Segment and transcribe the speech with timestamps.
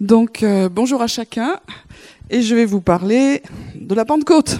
[0.00, 1.60] Donc, euh, bonjour à chacun,
[2.28, 3.42] et je vais vous parler
[3.74, 4.58] de la Pentecôte.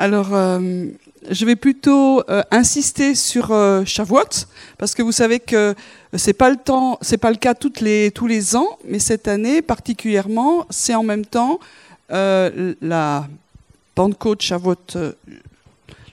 [0.00, 0.86] Alors, euh,
[1.28, 3.82] je vais plutôt euh, insister sur euh,
[4.78, 5.74] parce que vous savez que
[6.14, 9.26] c'est pas le temps, c'est pas le cas toutes les, tous les ans, mais cette
[9.26, 11.58] année particulièrement, c'est en même temps
[12.08, 13.28] la
[13.96, 14.76] Pentecôte Shavuot,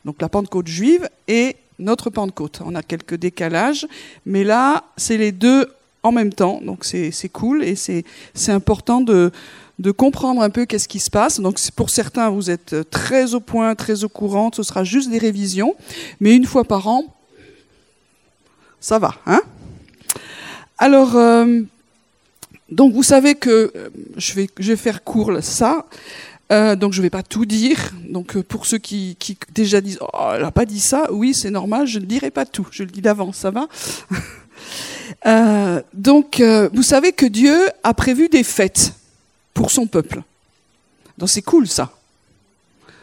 [0.03, 2.61] donc la Pentecôte juive et notre Pentecôte.
[2.65, 3.87] On a quelques décalages,
[4.25, 5.67] mais là, c'est les deux
[6.03, 8.03] en même temps, donc c'est cool et c'est
[8.49, 9.31] important de
[9.91, 11.39] comprendre un peu qu'est-ce qui se passe.
[11.39, 15.17] Donc pour certains, vous êtes très au point, très au courant, ce sera juste des
[15.17, 15.75] révisions,
[16.19, 17.03] mais une fois par an,
[18.79, 19.41] ça va, hein?
[20.77, 21.61] Alors, euh,
[22.69, 25.85] donc vous savez que euh, je vais, je vais faire court ça.
[26.51, 27.91] Euh, donc je vais pas tout dire.
[28.07, 29.17] Donc euh, pour ceux qui,
[29.53, 32.45] déjà disent oh elle a pas dit ça, oui c'est normal, je ne dirai pas
[32.45, 32.67] tout.
[32.71, 33.67] Je le dis d'avance, ça va.
[35.27, 36.41] Euh, donc
[36.73, 38.93] vous savez que Dieu a prévu des fêtes
[39.53, 40.23] pour son peuple.
[41.17, 41.91] Donc c'est cool ça.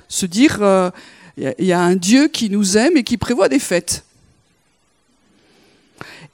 [0.09, 0.61] Se dire
[1.37, 4.05] il y a- un Dieu qui nous aime et qui prévoit des fêtes.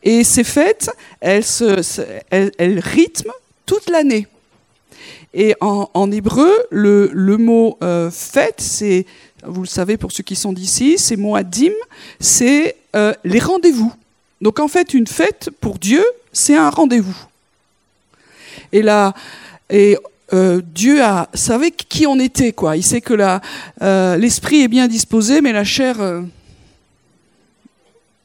[0.02, 0.90] Et ces fêtes,
[1.20, 1.82] elles, se,
[2.30, 3.34] elles rythment
[3.66, 4.26] toute l'année.
[5.34, 9.04] Et en, hébreu, le, mot euh, fête, c'est,
[9.44, 11.72] vous le savez pour ceux qui sont d'ici, c'est moadim,
[12.18, 13.92] c'est euh, les rendez-vous.
[14.40, 17.16] Donc en fait, une fête pour Dieu, c'est un rendez-vous.
[18.72, 19.12] Et là,
[19.68, 19.98] et
[20.32, 21.00] euh, Dieu
[21.34, 22.76] savait qui on était, quoi.
[22.76, 23.14] Il sait que
[24.16, 25.96] l'esprit est bien disposé, mais la chair,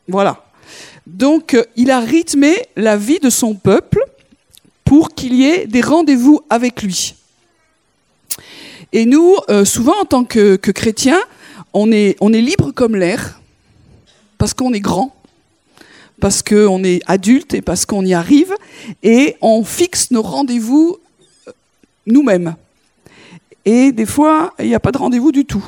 [0.08, 0.46] voilà.
[1.06, 4.00] Donc, il a rythmé la vie de son peuple
[4.94, 7.16] pour qu'il y ait des rendez-vous avec lui.
[8.92, 11.20] Et nous, euh, souvent en tant que, chrétiens,
[11.74, 13.42] on est, on est libre comme l'air,
[14.38, 15.16] parce qu'on est grand,
[16.22, 18.54] parce qu'on est adulte et parce qu'on y arrive,
[19.02, 20.98] et on fixe nos rendez-vous
[21.48, 21.52] euh,
[22.06, 22.56] nous-mêmes.
[23.66, 25.66] Et des fois, il n'y a pas de rendez-vous du tout.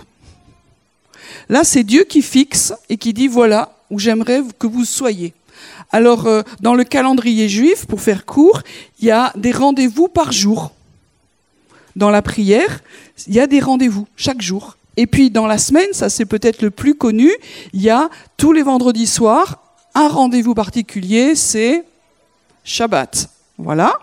[1.49, 5.33] Là, c'est Dieu qui fixe et qui dit voilà où j'aimerais que vous soyez.
[5.91, 8.61] Alors, euh, dans le calendrier juif, pour faire court,
[8.99, 10.71] il y a des rendez-vous par jour.
[11.95, 12.81] Dans la prière,
[13.27, 14.77] il y a des rendez-vous chaque jour.
[14.97, 17.31] Et puis dans la semaine, ça c'est peut-être le plus connu,
[17.73, 19.61] il y a tous les vendredis soirs
[19.95, 21.85] un rendez-vous particulier, c'est
[22.65, 23.29] Shabbat.
[23.57, 23.97] Voilà.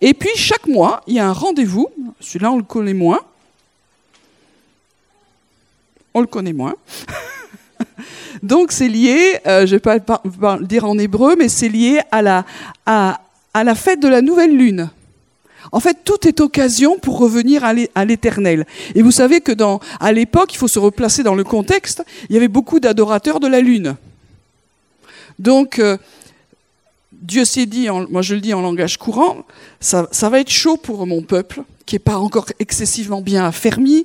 [0.00, 1.88] Et puis chaque mois, il y a un rendez-vous,
[2.20, 3.20] celui-là on le connaît moins.
[6.14, 6.76] On le connaît moins.
[8.42, 10.22] Donc c'est lié, euh, je ne vais pas,
[10.58, 14.90] le dire en hébreu, mais c'est lié à la, fête de la nouvelle lune.
[15.72, 18.66] En fait, tout est occasion pour revenir à l'é- à l'éternel.
[18.94, 19.52] Et vous savez que
[19.98, 23.48] à l'époque, il faut se replacer dans le contexte, il y avait beaucoup d'adorateurs de
[23.48, 23.96] la lune.
[25.38, 25.96] Donc, euh,
[27.12, 29.38] Dieu s'est dit, moi je le dis en langage courant,
[29.80, 34.04] ça va être chaud pour mon peuple, qui n'est pas encore excessivement bien affermi.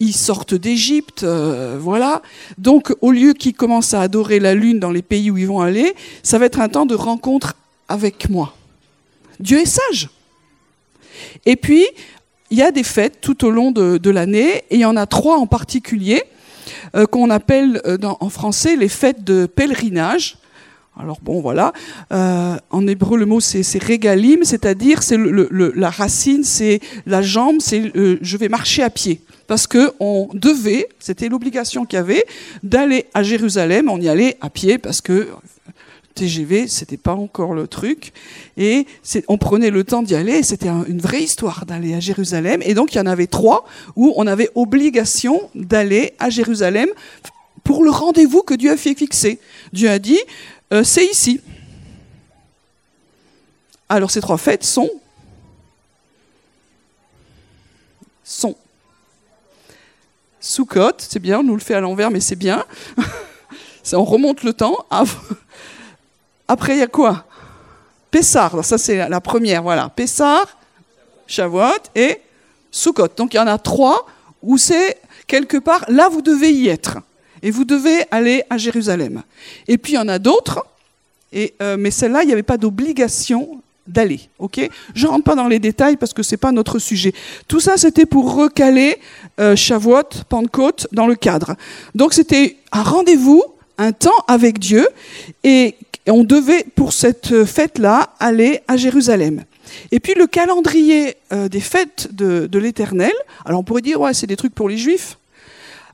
[0.00, 2.22] Ils- sortent d'Égypte, euh, voilà.
[2.58, 5.60] Donc, au lieu qu'ils commencent à adorer la lune dans les pays où ils vont
[5.60, 7.54] aller, ça va être un temps de rencontre
[7.88, 8.54] avec moi.
[9.38, 10.08] Dieu est sage.
[11.46, 11.86] Et puis,
[12.50, 15.06] il y a des fêtes tout au long de, l'année, et il y en a
[15.06, 16.22] trois en particulier,
[16.96, 20.38] euh, qu'on appelle euh, en français les fêtes de pèlerinage.
[20.98, 21.72] Alors bon, voilà.
[22.12, 27.96] Euh, en hébreu, le mot c'est régalim, c'est-à-dire c'est la racine, c'est la jambe, c'est
[27.96, 29.20] euh, je vais marcher à pied.
[29.46, 32.24] Parce que on devait, c'était l'obligation qu'il y avait,
[32.62, 33.88] d'aller à Jérusalem.
[33.88, 35.28] On y allait à pied parce que
[36.14, 38.12] TGV, c'était pas encore le truc.
[38.56, 38.86] Et
[39.28, 40.42] on prenait le temps d'y aller.
[40.42, 42.60] C'était un- une vraie histoire d'aller à Jérusalem.
[42.64, 43.64] Et donc, il y en avait trois
[43.96, 46.88] où on avait obligation d'aller à Jérusalem
[47.64, 49.38] pour le rendez-vous que Dieu a fait fixer.
[49.72, 50.18] Dieu a dit,
[50.72, 51.40] euh, c'est ici.
[53.88, 54.90] Alors, ces trois fêtes sont
[58.22, 58.56] sont
[60.38, 62.64] Soukot, c'est bien, on nous le fait à l'envers, mais c'est bien.
[63.92, 64.86] On remonte le temps.
[66.46, 67.24] Après, il y a quoi?
[68.10, 69.88] Pessar, ça c'est la première, voilà.
[69.88, 70.46] Pessar,
[71.26, 72.20] Shavuot et
[72.70, 73.08] Sukkot.
[73.16, 74.06] Donc il y en a trois
[74.42, 76.98] où c'est quelque part, là vous devez y être.
[77.42, 79.22] Et vous devez aller à Jérusalem.
[79.68, 80.64] Et puis il y en a d'autres,
[81.34, 84.20] euh, mais celle-là, il n'y avait pas d'obligation d'aller.
[84.38, 84.68] ok?
[84.94, 87.12] Je rentre pas dans les détails parce que c'est pas notre sujet.
[87.48, 88.98] Tout ça, c'était pour recaler
[89.40, 91.56] euh, Shavuot, Pentecôte dans le cadre.
[91.94, 93.42] Donc c'était un rendez-vous,
[93.78, 94.86] un temps avec Dieu,
[95.42, 95.74] et
[96.06, 99.44] on devait pour cette fête-là aller à Jérusalem.
[99.92, 103.12] Et puis le calendrier euh, des fêtes de, de l'Éternel.
[103.44, 105.16] Alors on pourrait dire ouais, c'est des trucs pour les Juifs.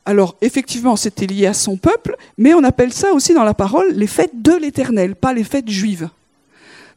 [0.06, 3.92] Alors effectivement, c'était lié à son peuple, mais on appelle ça aussi dans la parole
[3.92, 6.08] les fêtes de l'Éternel, pas les fêtes juives.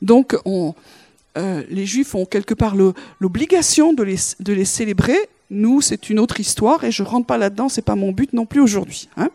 [0.01, 0.35] Donc
[1.37, 2.75] euh, les Juifs ont quelque part
[3.19, 5.17] l'obligation de les, célébrer.
[5.49, 8.45] Nous, c'est une autre histoire et je rentre pas là-dedans, c'est pas mon but non
[8.45, 9.09] plus aujourd'hui.
[9.17, 9.29] Hein.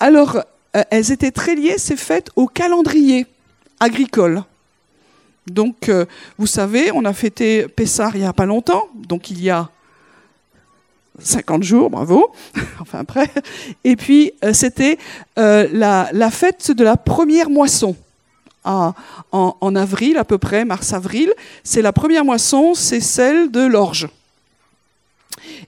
[0.00, 0.42] Alors,
[0.76, 3.26] euh, elles étaient très liées ces fêtes au calendrier
[3.78, 4.42] agricole.
[5.46, 6.06] Donc, euh,
[6.38, 9.70] vous savez, on a fêté Pessar il y a pas longtemps, donc il y a
[11.18, 12.30] 50 jours, bravo,
[12.80, 13.28] enfin après.
[13.84, 14.98] Et puis, euh, c'était
[15.38, 17.96] euh, la, fête de la première moisson.
[18.64, 18.94] en,
[19.32, 21.32] en, avril à peu près, mars-avril,
[21.64, 24.08] c'est la première moisson, c'est celle de l'orge.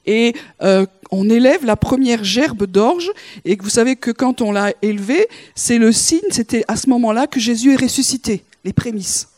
[0.07, 3.11] Et euh, on élève la première gerbe d'orge,
[3.45, 7.27] et vous savez que quand on l'a élevée, c'est le signe, c'était à ce moment-là
[7.27, 9.29] que Jésus est ressuscité, les prémices.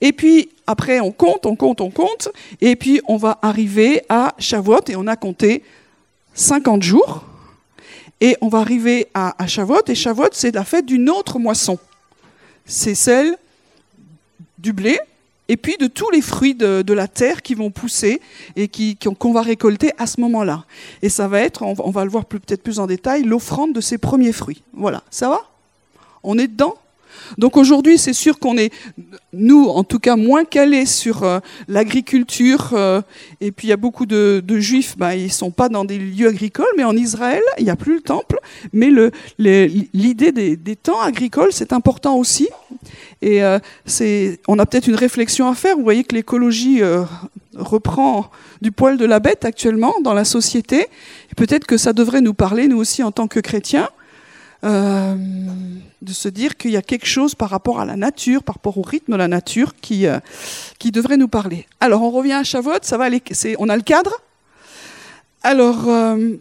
[0.00, 2.28] Et puis après, on compte, on compte, on compte,
[2.60, 5.62] et puis on va arriver à Shavuot, et on a compté
[6.34, 7.24] 50 jours,
[8.20, 11.78] et on va arriver à, à Shavuot, et Shavuot, c'est la fête d'une autre moisson.
[12.64, 13.36] C'est celle
[14.58, 14.98] du blé,
[15.48, 18.20] et puis de tous les fruits de, la terre qui vont pousser
[18.54, 20.64] et qu'on va récolter à ce moment-là.
[21.00, 23.80] Et ça va être, on on va le voir peut-être plus en détail, l'offrande de
[23.80, 24.62] ces premiers fruits.
[24.74, 25.40] Voilà, ça va?
[26.22, 26.74] On est dedans?
[27.36, 28.72] Donc aujourd'hui, c'est sûr qu'on est,
[29.32, 32.70] nous, en tout cas, moins calés sur euh, l'agriculture.
[32.72, 33.00] Euh,
[33.40, 36.28] et puis il y a beaucoup de, juifs, bah, ils sont pas dans des lieux
[36.28, 38.38] agricoles, mais en Israël, il n'y a plus le temple.
[38.72, 38.90] Mais
[39.38, 42.48] l'idée des, temps agricoles, c'est important aussi.
[43.20, 43.58] Et euh,
[44.46, 45.76] on a peut-être une réflexion à faire.
[45.76, 46.80] Vous voyez que l'écologie
[47.54, 48.30] reprend
[48.62, 50.86] du poil de la bête actuellement dans la société.
[51.36, 53.88] Peut-être que ça devrait nous parler, nous aussi, en tant que chrétiens.
[54.64, 55.14] Euh,
[56.02, 58.76] de se dire qu'il y a quelque chose par rapport à la nature, par rapport
[58.76, 60.18] au rythme de la nature qui, euh,
[60.80, 61.66] qui devrait nous parler.
[61.80, 63.22] Alors on revient à Shavuot, ça va aller,
[63.58, 64.20] on a le cadre.
[65.44, 66.34] Alors euh,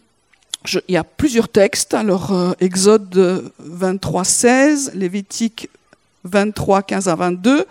[0.88, 1.94] il y a plusieurs textes.
[1.94, 5.70] Alors Exode 23, 16, Lévitique
[6.24, 7.66] 23, 15 à 22,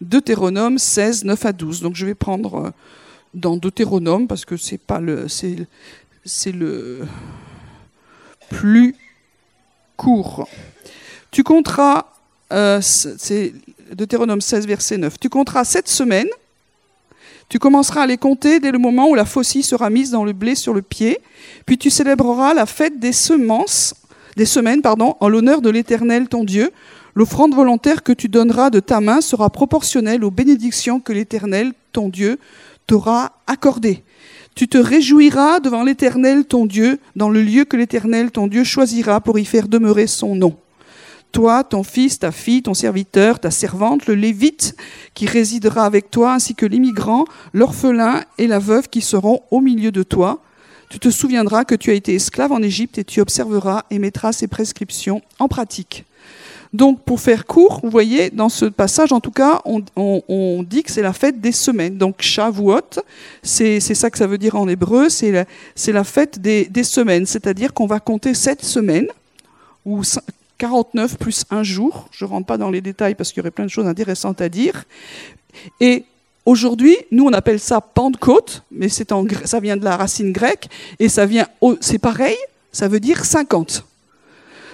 [0.00, 1.80] Deutéronome 16, 9 à 12.
[1.80, 2.72] Donc je vais prendre
[3.34, 4.78] dans Deutéronome parce que c'est
[6.52, 7.00] le
[8.48, 8.94] plus
[11.30, 12.06] Tu compteras,
[12.52, 13.54] euh, c'est
[13.92, 16.28] Deutéronome 16, verset 9, tu compteras sept semaines,
[17.48, 20.32] tu commenceras à les compter dès le moment où la faucille sera mise dans le
[20.32, 21.20] blé sur le pied,
[21.66, 23.94] puis tu célébreras la fête des semences,
[24.36, 26.72] des semaines, en l'honneur de l'Éternel ton Dieu.
[27.14, 32.08] L'offrande volontaire que tu donneras de ta main sera proportionnelle aux bénédictions que l'Éternel ton
[32.08, 32.38] Dieu
[32.86, 34.02] t'aura accordées.
[34.54, 39.20] Tu te réjouiras devant l'Éternel ton Dieu, dans le lieu que l'Éternel ton Dieu choisira
[39.20, 40.56] pour y faire demeurer son nom.
[41.32, 44.76] Toi, ton fils, ta fille, ton serviteur, ta servante, le lévite
[45.14, 49.90] qui résidera avec toi, ainsi que l'immigrant, l'orphelin et la veuve qui seront au milieu
[49.90, 50.42] de toi.
[50.90, 54.32] Tu te souviendras que tu as été esclave en Égypte et tu observeras et mettras
[54.32, 56.04] ces prescriptions en pratique.
[56.72, 60.90] Donc, pour faire court, vous voyez, dans ce passage, en tout cas, on, dit que
[60.90, 61.98] c'est la fête des semaines.
[61.98, 63.00] Donc, Shavuot,
[63.42, 67.26] c'est ça que ça veut dire en hébreu, c'est la, fête des, semaines.
[67.26, 69.08] C'est-à-dire qu'on va compter sept semaines,
[69.84, 70.02] ou
[70.56, 72.08] 49 plus un jour.
[72.10, 74.40] Je ne rentre pas dans les détails parce qu'il y aurait plein de choses intéressantes
[74.40, 74.84] à dire.
[75.80, 76.04] Et
[76.44, 81.24] Aujourd'hui, nous on appelle ça Pentecôte, mais ça vient de la racine grecque et ça
[81.24, 81.46] vient,
[81.80, 82.36] c'est pareil,
[82.72, 83.84] ça veut dire 50.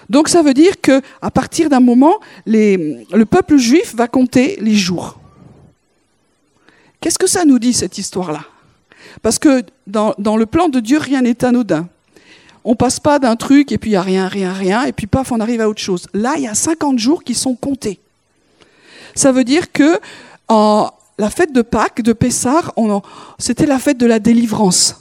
[0.08, 2.14] Donc ça veut dire que à partir d'un moment,
[2.46, 5.18] le peuple juif va compter les jours.
[7.00, 8.44] Qu'est-ce que ça nous dit cette histoire-là?
[9.22, 11.88] Parce que dans, le plan de Dieu, rien n'est anodin.
[12.64, 15.06] On passe pas d'un truc et puis il n'y a rien, rien, rien, et puis
[15.06, 16.06] paf, on arrive à autre chose.
[16.12, 18.00] Là, il y a 50 jours qui sont comptés.
[19.14, 19.98] Ça veut dire que
[20.48, 22.74] la fête de Pâques, de Pessar,
[23.38, 24.96] c'était la fête de la délivrance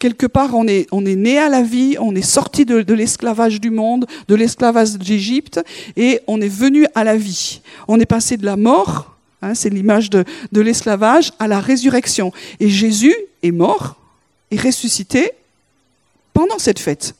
[0.00, 3.60] quelque part, on est, on est né à la vie, on est sorti de, l'esclavage
[3.60, 5.60] du monde, de l'esclavage d'Égypte,
[5.96, 7.60] et on est venu à la vie.
[7.86, 12.32] On est passé de la mort, hein, c'est l'image de, de l'esclavage, à la résurrection.
[12.58, 13.14] Et Jésus
[13.44, 13.96] est mort
[14.50, 15.32] et ressuscité
[16.32, 17.14] pendant cette fête.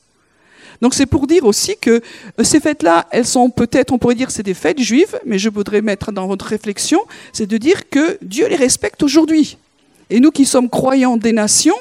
[0.81, 2.01] Donc c'est pour dire aussi que
[2.39, 5.49] euh, ces fêtes-là, elles sont peut-être, on pourrait dire c'est des fêtes juives, mais je
[5.49, 6.99] voudrais mettre dans votre réflexion,
[7.31, 9.57] c'est de dire que Dieu les respecte aujourd'hui.
[10.09, 11.75] Et nous qui sommes croyants des nations,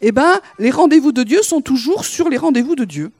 [0.00, 3.10] eh ben, les rendez-vous de Dieu sont toujours sur les rendez-vous de Dieu.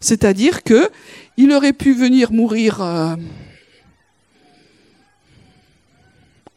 [0.00, 0.90] C'est-à-dire que
[1.36, 3.16] il aurait pu venir mourir euh,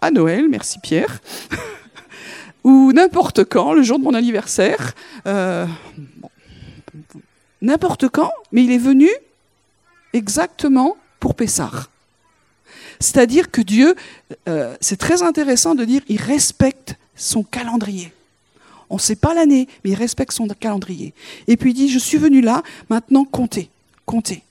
[0.01, 1.19] à Noël, merci Pierre,
[2.63, 4.93] ou n'importe quand, le jour de mon anniversaire,
[5.27, 5.65] euh,
[7.61, 9.09] n'importe quand, mais il est venu
[10.13, 11.89] exactement pour Pessar.
[12.99, 13.95] C'est-à-dire que Dieu,
[14.47, 18.11] euh, c'est très intéressant de dire, il respecte son calendrier.
[18.89, 21.13] On ne sait pas l'année, mais il respecte son calendrier.
[21.47, 23.69] Et puis il dit, je suis venu là, maintenant comptez,
[24.05, 24.43] comptez.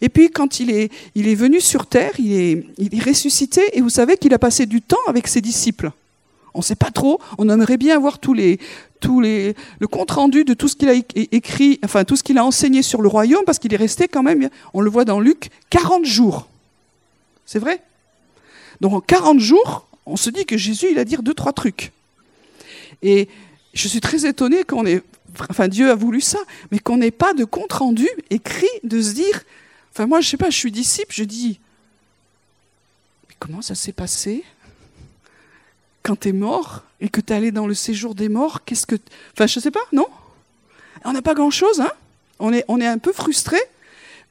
[0.00, 0.90] Et puis quand il est,
[1.34, 5.28] venu sur terre, il est, ressuscité, et vous savez qu'il a passé du temps avec
[5.28, 5.90] ses disciples.
[6.54, 8.60] On ne sait pas trop, on aimerait bien avoir tous les,
[9.00, 12.38] tous les, le compte rendu de tout ce qu'il a écrit, enfin tout ce qu'il
[12.38, 15.20] a enseigné sur le royaume, parce qu'il est resté quand même, on le voit dans
[15.20, 16.48] Luc, 40 jours.
[17.46, 17.82] C'est vrai?
[18.80, 21.92] Donc en 40 jours, on se dit que Jésus, il a dit deux, trois trucs.
[23.02, 23.28] Et
[23.74, 25.02] je suis très étonnée qu'on ait,
[25.50, 26.38] enfin Dieu a voulu ça,
[26.70, 29.42] mais qu'on n'ait pas de compte rendu écrit de se dire,
[29.92, 31.60] enfin moi je sais pas, je suis disciple, je dis,
[33.28, 34.44] mais comment ça s'est passé
[36.04, 38.86] quand tu es mort et que tu es allé dans le séjour des morts, qu'est-ce
[38.86, 38.96] que.
[39.32, 40.06] Enfin, je sais pas, non?
[41.04, 41.90] On n'a pas grand-chose, hein?
[42.38, 43.58] On est, on est un peu frustré,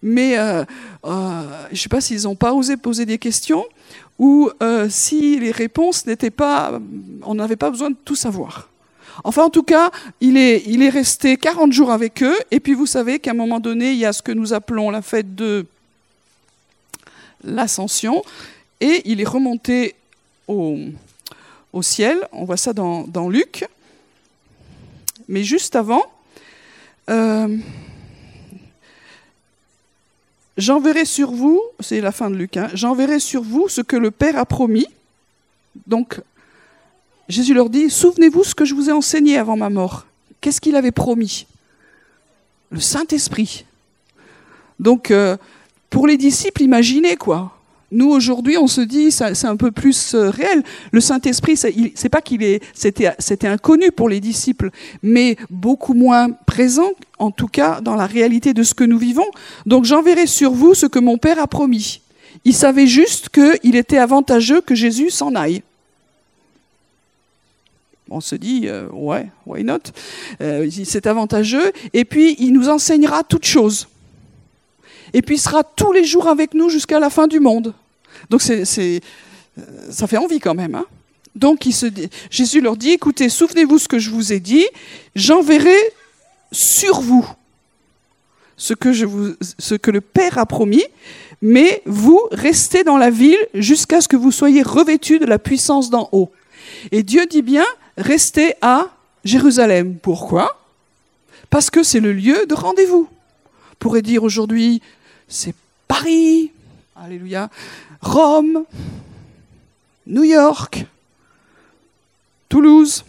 [0.02, 0.64] mais euh,
[1.06, 3.66] euh, je ne sais pas s'ils n'ont pas osé poser des questions
[4.20, 6.80] ou euh, si les réponses n'étaient pas.
[7.24, 8.70] On n'avait pas besoin de tout savoir.
[9.24, 9.92] Enfin, en tout cas,
[10.22, 13.92] il est, resté 40 jours avec eux, et puis vous savez qu'à un moment donné,
[13.92, 15.66] il y a ce que nous appelons la fête de
[17.44, 18.24] l'ascension,
[18.80, 19.96] et il est remonté
[20.48, 20.78] au,
[21.74, 22.20] au ciel.
[22.32, 23.66] On voit ça dans, Luc.
[25.28, 26.04] Mais juste avant,
[27.10, 27.58] euh,
[30.58, 34.12] j'enverrai sur vous, c'est la fin de Luc, hein, j'enverrai sur vous ce que le
[34.12, 34.88] Père a promis.
[35.88, 36.20] Donc,
[37.30, 40.06] Jésus leur dit, souvenez-vous ce que je vous ai enseigné avant ma mort.
[40.42, 41.48] Qu'est-ce qu'il avait promis?
[42.70, 43.66] Le Saint-Esprit.
[44.80, 45.38] Donc, euh,
[45.90, 47.58] pour les disciples, imaginez quoi.
[47.92, 50.64] Nous aujourd'hui, on se dit, c'est un peu plus euh, réel.
[50.92, 54.72] Le Saint-Esprit, c'est pas qu'il est, c'était inconnu pour les disciples,
[55.04, 56.90] mais beaucoup moins présent,
[57.20, 59.28] en tout cas dans la réalité de ce que nous vivons.
[59.68, 62.02] Donc j'enverrai sur vous ce que mon Père a promis.
[62.46, 65.62] Il savait juste qu'il était avantageux que Jésus s'en aille.
[68.14, 69.80] On se dit, euh, ouais, why not?
[70.42, 71.72] Euh, C'est avantageux.
[71.94, 73.88] Et puis, il nous enseignera toutes choses.
[75.14, 77.74] Et puis, il sera tous les jours avec nous jusqu'à la fin du monde.
[78.30, 78.66] Donc c'est,
[79.90, 80.76] ça fait envie quand même.
[80.76, 80.86] Hein.
[81.36, 81.68] Donc
[82.30, 84.66] Jésus leur dit, écoutez, souvenez-vous ce que je vous ai dit,
[85.16, 85.78] j'enverrai
[86.52, 87.28] sur vous,
[88.58, 90.84] ce que le Père a promis,
[91.42, 95.90] mais vous restez dans la ville jusqu'à ce que vous soyez revêtus de la puissance
[95.90, 96.32] d'en haut.
[96.92, 97.66] Et Dieu dit bien,
[97.98, 98.88] restez à
[99.24, 99.98] Jérusalem.
[100.02, 100.60] Pourquoi?
[101.50, 103.08] Parce que c'est le lieu de rendez-vous.
[103.72, 104.82] On pourrait dire aujourd'hui,
[105.28, 105.56] c'est
[105.88, 106.52] Paris,
[106.96, 107.50] Alléluia.
[108.02, 108.66] Rome,
[110.08, 110.86] New York,
[112.50, 113.04] Toulouse,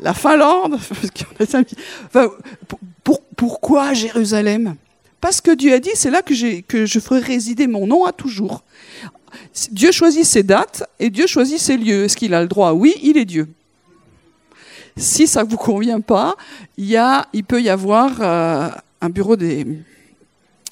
[0.00, 0.78] la Finlande.
[3.36, 4.76] pourquoi Jérusalem?
[5.20, 8.62] Parce que Dieu a dit, c'est là que je ferai résider mon nom à toujours.
[9.70, 12.04] Dieu choisit ses dates et Dieu choisit ses lieux.
[12.04, 12.72] Est-ce qu'il a le droit?
[12.72, 13.48] Oui, il est Dieu.
[14.96, 16.36] Si ça ne vous convient pas,
[16.76, 18.68] il, y a, il peut y avoir euh,
[19.00, 19.64] un bureau des,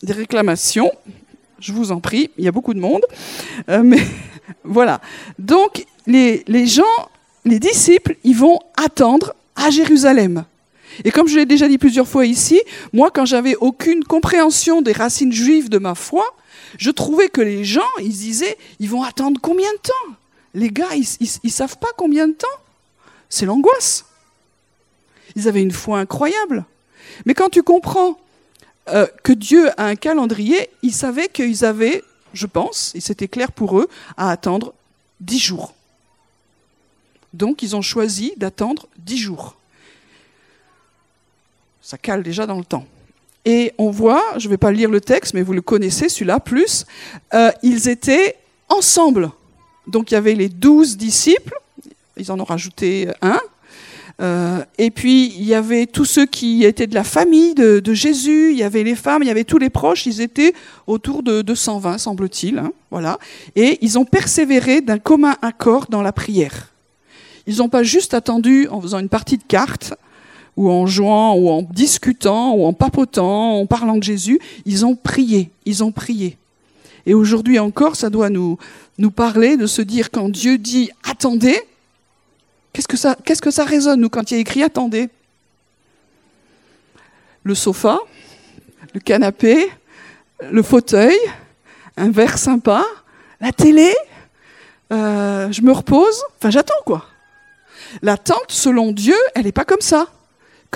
[0.02, 0.90] des réclamations.
[1.60, 3.02] Je vous en prie, il y a beaucoup de monde.
[3.68, 4.02] Euh, mais
[4.64, 5.00] voilà.
[5.38, 6.82] Donc, les, les gens,
[7.44, 10.44] les disciples, ils vont attendre à Jérusalem.
[11.04, 12.60] Et comme je l'ai déjà dit plusieurs fois ici,
[12.92, 16.24] moi, quand j'avais aucune compréhension des racines juives de ma foi,
[16.78, 20.16] je trouvais que les gens, ils disaient, ils vont attendre combien de temps
[20.54, 22.46] Les gars, ils ne savent pas combien de temps.
[23.28, 24.04] C'est l'angoisse.
[25.34, 26.64] Ils avaient une foi incroyable.
[27.24, 28.18] Mais quand tu comprends
[28.88, 32.02] euh, que Dieu a un calendrier, ils savaient qu'ils avaient,
[32.32, 34.74] je pense, et c'était clair pour eux, à attendre
[35.20, 35.74] dix jours.
[37.32, 39.56] Donc ils ont choisi d'attendre dix jours.
[41.82, 42.86] Ça cale déjà dans le temps.
[43.46, 46.40] Et on voit, je ne vais pas lire le texte, mais vous le connaissez, celui-là,
[46.40, 46.84] plus,
[47.32, 48.36] euh, ils étaient
[48.68, 49.30] ensemble.
[49.86, 51.54] Donc il y avait les douze disciples,
[52.18, 53.40] ils en ont rajouté un,
[54.20, 58.52] euh, et puis, il y avait tous ceux qui étaient de la famille de, Jésus,
[58.52, 60.54] il y avait les femmes, il y avait tous les proches, ils étaient
[60.86, 62.58] autour de 220, semble-t-il.
[62.58, 63.18] Hein, voilà.
[63.54, 66.72] Et ils ont persévéré d'un commun accord dans la prière.
[67.46, 69.94] Ils n'ont pas juste attendu en faisant une partie de cartes,
[70.56, 74.40] ou en jouant, ou en discutant, ou en papotant, en parlant de Jésus.
[74.64, 76.36] Ils ont prié, ils ont prié.
[77.04, 78.58] Et aujourd'hui encore, ça doit nous,
[78.98, 81.60] nous parler de se dire quand Dieu dit attendez,
[82.76, 85.08] Qu'est-ce que ça, qu'est-ce que ça résonne, nous, quand il y a écrit attendez
[87.42, 87.98] Le sofa,
[88.92, 89.70] le canapé,
[90.50, 91.16] le fauteuil,
[91.96, 92.84] un verre sympa,
[93.40, 93.94] la télé,
[94.92, 97.06] euh, je me repose, enfin j'attends quoi.
[98.02, 100.08] L'attente, selon Dieu, elle n'est pas comme ça.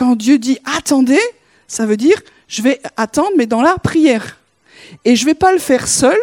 [0.00, 1.20] Quand Dieu dit attendez,
[1.68, 4.38] ça veut dire je vais attendre, mais dans la prière.
[5.04, 6.16] Et je ne vais pas le faire seul,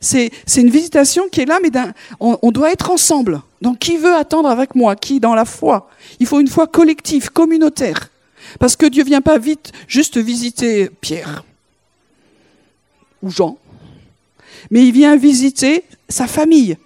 [0.00, 1.70] C'est une visitation qui est là, mais
[2.18, 3.40] on, on, doit être ensemble.
[3.62, 4.96] Donc qui veut attendre avec moi?
[4.96, 5.88] Qui dans la foi?
[6.18, 8.08] Il faut une foi collective, communautaire.
[8.58, 11.44] Parce que Dieu vient pas vite juste visiter Pierre
[13.22, 13.58] ou Jean,
[14.72, 16.76] mais il vient visiter sa famille.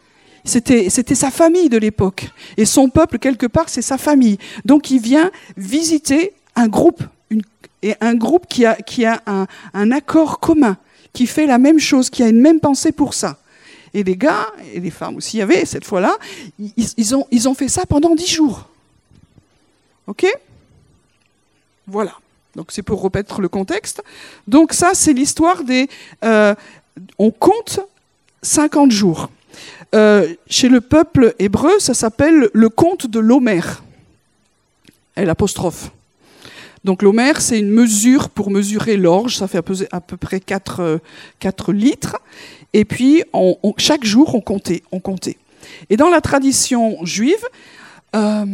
[0.45, 2.29] C'était, sa famille de l'époque.
[2.57, 4.39] Et son peuple, quelque part, c'est sa famille.
[4.65, 7.43] Donc il vient visiter un groupe, une,
[7.83, 10.77] et un groupe qui a, qui a un, un accord commun,
[11.13, 13.39] qui fait la même chose, qui a une même pensée pour ça.
[13.95, 16.17] Et les gars, et les femmes aussi, y avait cette fois-là,
[16.59, 18.69] ils, ils, ont, ils ont fait ça pendant dix jours.
[20.07, 20.27] OK?
[21.87, 22.15] Voilà.
[22.57, 24.03] Donc c'est pour remettre le contexte.
[24.47, 25.89] Donc ça, c'est l'histoire des...
[26.25, 26.55] Euh,
[27.19, 27.81] on compte
[28.43, 29.31] 50 jours.
[29.95, 33.85] Euh, chez le peuple hébreu, ça s'appelle le compte de l'Homère.
[35.17, 35.91] Et l'apostrophe.
[36.83, 39.59] Donc l'Homère, c'est une mesure pour mesurer l'orge, ça fait
[39.93, 41.01] à peu, près 4,
[41.39, 42.17] 4, litres.
[42.73, 43.23] Et puis,
[43.79, 45.39] chaque jour, on comptait, on comptait.
[45.89, 47.45] Et dans la tradition juive,
[48.15, 48.45] euh,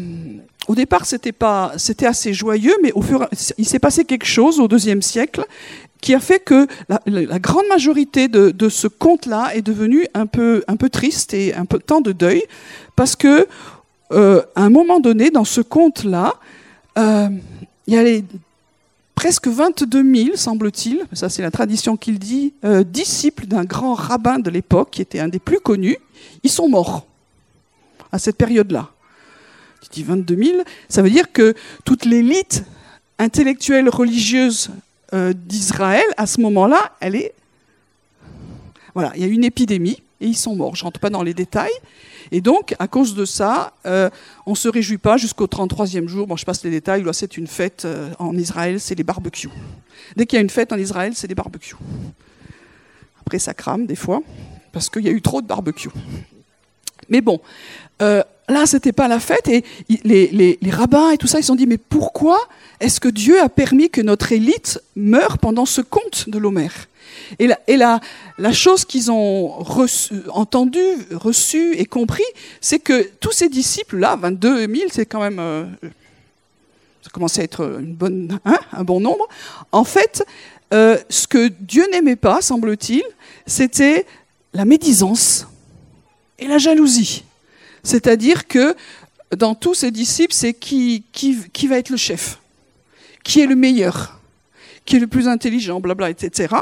[0.68, 1.34] au départ, c'était
[1.76, 3.26] c'était assez joyeux, mais au fur,
[3.58, 5.44] il s'est passé quelque chose au deuxième siècle
[6.00, 6.66] qui a fait que
[7.06, 11.64] la, grande majorité de, ce conte-là est devenu un peu, un peu triste et un
[11.64, 12.42] peu temps de deuil,
[12.96, 13.46] parce que
[14.12, 16.34] euh, à un moment donné, dans ce conte-là,
[16.98, 17.28] euh,
[17.86, 18.22] il y a
[19.14, 24.38] presque 22 000, semble-t-il, ça c'est la tradition qu'il dit, euh, disciples d'un grand rabbin
[24.38, 25.98] de l'époque, qui était un des plus connus,
[26.42, 27.06] ils sont morts
[28.12, 28.90] à cette période-là.
[29.92, 31.54] Dis 22 000, ça veut dire que
[31.84, 32.64] toute l'élite
[33.18, 34.70] intellectuelle religieuse
[35.14, 37.34] euh, d'Israël, à ce moment-là, elle est...
[38.94, 40.74] Voilà, il y a une épidémie et ils sont morts.
[40.74, 41.72] Je ne rentre pas dans les détails.
[42.32, 44.10] Et donc, à cause de ça, euh,
[44.46, 46.26] on ne se réjouit pas jusqu'au 33e jour.
[46.26, 47.02] Bon, je passe les détails.
[47.02, 49.50] Là, c'est une fête euh, en Israël, c'est les barbecues.
[50.16, 51.76] Dès qu'il y a une fête en Israël, c'est des barbecues.
[53.20, 54.22] Après, ça crame des fois,
[54.72, 55.90] parce qu'il y a eu trop de barbecues.
[57.08, 57.40] Mais bon,
[58.50, 59.64] là, c'était pas la fête et
[60.04, 62.38] les, rabbins et tout ça, ils se sont dit, mais pourquoi
[62.80, 66.86] est-ce que Dieu a permis que notre élite meure pendant ce conte de l'Homère?
[67.38, 68.00] Et, la,
[68.52, 70.80] chose qu'ils ont reçu, entendu,
[71.12, 72.24] reçu et compris,
[72.60, 75.38] c'est que tous ces disciples-là, 22 000, c'est quand même...
[75.38, 75.64] Euh,
[77.02, 79.26] ça commençait à être une bonne, hein, un bon nombre.
[79.72, 80.24] En fait,
[80.74, 83.02] euh, ce que Dieu n'aimait pas, semble-t-il,
[83.46, 84.06] c'était
[84.52, 85.46] la médisance
[86.38, 87.24] et la jalousie.
[87.82, 88.74] C'est-à-dire que
[89.36, 92.38] dans tous ses disciples, c'est qui, qui, va être le chef,
[93.22, 94.20] qui est le meilleur,
[94.84, 96.54] qui est le plus intelligent, blabla, etc.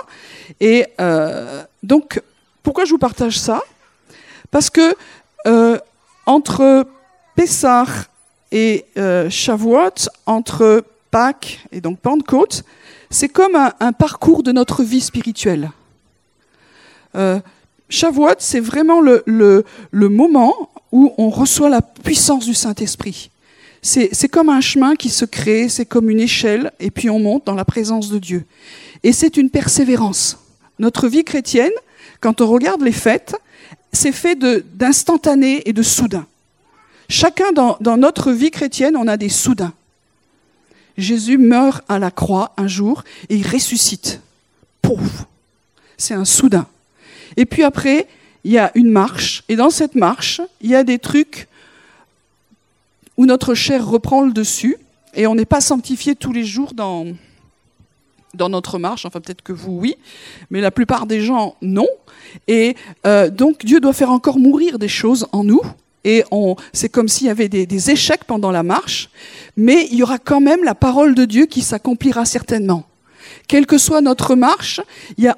[0.61, 2.21] Et euh, donc,
[2.63, 3.63] pourquoi je vous partage ça?
[4.51, 4.95] Parce que
[5.47, 5.79] euh,
[6.27, 6.87] entre
[7.35, 7.87] Pessah
[8.53, 12.65] et euh, Shavuot, entre Pâques et donc Pentecôte,
[13.11, 15.71] c'est comme un, parcours de notre vie spirituelle.
[17.15, 17.41] Euh,
[17.89, 23.31] Shavuot, c'est vraiment le, le, moment où on reçoit la puissance du Saint-Esprit.
[23.83, 27.47] C'est comme un chemin qui se crée, c'est comme une échelle, et puis on monte
[27.47, 28.45] dans la présence de Dieu.
[29.03, 30.39] Et c'est une persévérance.
[30.79, 31.73] Notre vie chrétienne,
[32.21, 33.37] quand on regarde les fêtes,
[33.93, 36.27] c'est fait d'instantané et de soudain.
[37.09, 39.73] Chacun dans, notre vie chrétienne, on a des soudains.
[40.99, 44.21] Jésus meurt à la croix un jour et il ressuscite.
[44.83, 45.25] Pouf
[45.97, 46.67] C'est un soudain.
[47.37, 48.09] Et puis après,
[48.45, 51.49] il y a une marche, et dans cette marche, il y a des trucs
[53.17, 54.77] où notre chair reprend le dessus,
[55.15, 57.07] et on n'est pas sanctifié tous les jours dans,
[58.49, 59.97] notre marche, enfin peut-être que vous oui,
[60.51, 61.89] mais la plupart des gens non.
[62.47, 65.63] Et euh, donc Dieu doit faire encore mourir des choses en nous,
[66.05, 66.25] et
[66.73, 69.11] c'est comme s'il y avait des, échecs pendant la marche,
[69.57, 72.85] mais il y aura quand même la parole de Dieu qui s'accomplira certainement
[73.47, 74.81] quelle que soit notre marche,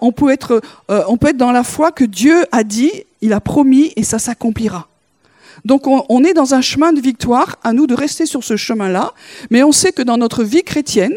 [0.00, 3.32] on, peut être, euh, on peut être dans la foi que Dieu a dit, il
[3.32, 4.88] a promis et ça s'accomplira.
[5.64, 9.12] Donc on, est dans un chemin de victoire, à nous de rester sur ce chemin-là,
[9.50, 11.14] mais on sait que dans notre vie chrétienne,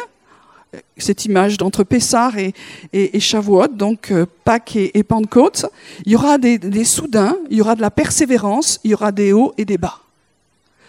[0.98, 2.54] cette image d'entre Pessar et,
[2.94, 5.68] et, Shavuot, donc euh, Pâques et, Pentecôte,
[6.06, 9.34] il y aura des, soudains, il y aura de la persévérance, il y aura des
[9.34, 10.00] hauts et des bas.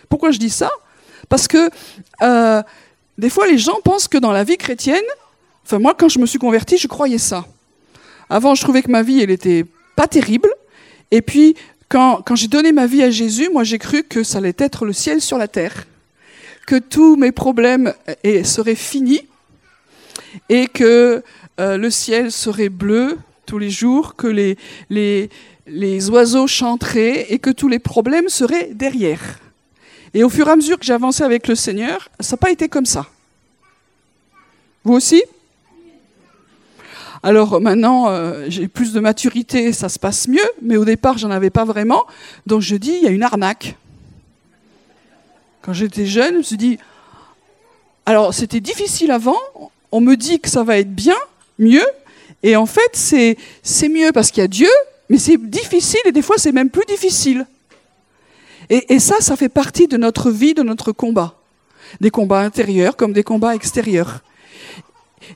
[0.08, 0.70] Pourquoi je dis ça?
[1.28, 1.70] Parce que
[2.22, 2.62] euh,
[3.18, 5.04] des fois les gens pensent que dans la vie chrétienne,
[5.64, 7.46] Enfin, moi, quand je me suis convertie, je croyais ça.
[8.28, 9.64] Avant, je trouvais que ma vie, elle était
[9.96, 10.50] pas terrible.
[11.10, 11.56] Et puis,
[11.88, 14.92] quand, j'ai donné ma vie à Jésus, moi, j'ai cru que ça allait être le
[14.92, 15.86] ciel sur la terre,
[16.66, 19.26] que tous mes problèmes eh, seraient finis
[20.48, 21.22] et que
[21.60, 24.56] euh, le ciel serait bleu tous les jours, que les,
[24.90, 25.30] les,
[25.66, 29.38] les oiseaux chanteraient et que tous les problèmes seraient derrière.
[30.14, 32.68] Et au fur et à mesure que j'avançais avec le Seigneur, ça n'a pas été
[32.68, 33.06] comme ça.
[34.84, 35.22] Vous aussi?
[37.24, 41.30] Alors maintenant, euh, j'ai plus de maturité, ça se passe mieux, mais au départ, j'en
[41.30, 42.04] avais pas vraiment.
[42.44, 43.76] Donc je dis, il y a une arnaque.
[45.62, 46.78] Quand j'étais jeune, je me suis dit,
[48.04, 49.38] alors c'était difficile avant,
[49.90, 51.16] on me dit que ça va être bien,
[51.58, 51.86] mieux,
[52.42, 53.38] et en fait, c'est,
[53.88, 54.68] mieux parce qu'il y a Dieu,
[55.08, 57.46] mais c'est difficile et des fois, c'est même plus difficile.
[58.68, 61.36] Et, et, ça, ça fait partie de notre vie, de notre combat.
[62.02, 64.20] Des combats intérieurs comme des combats extérieurs.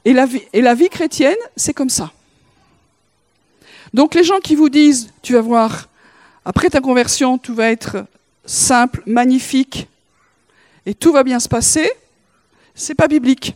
[0.05, 2.13] Et la vie, chrétienne, c'est comme ça.
[3.95, 5.89] Donc les gens qui vous disent, tu vas voir,
[6.45, 8.05] après ta conversion, tout va être
[8.45, 9.89] simple, magnifique,
[10.87, 11.91] et tout va bien se passer,
[12.75, 13.55] c'est pas biblique.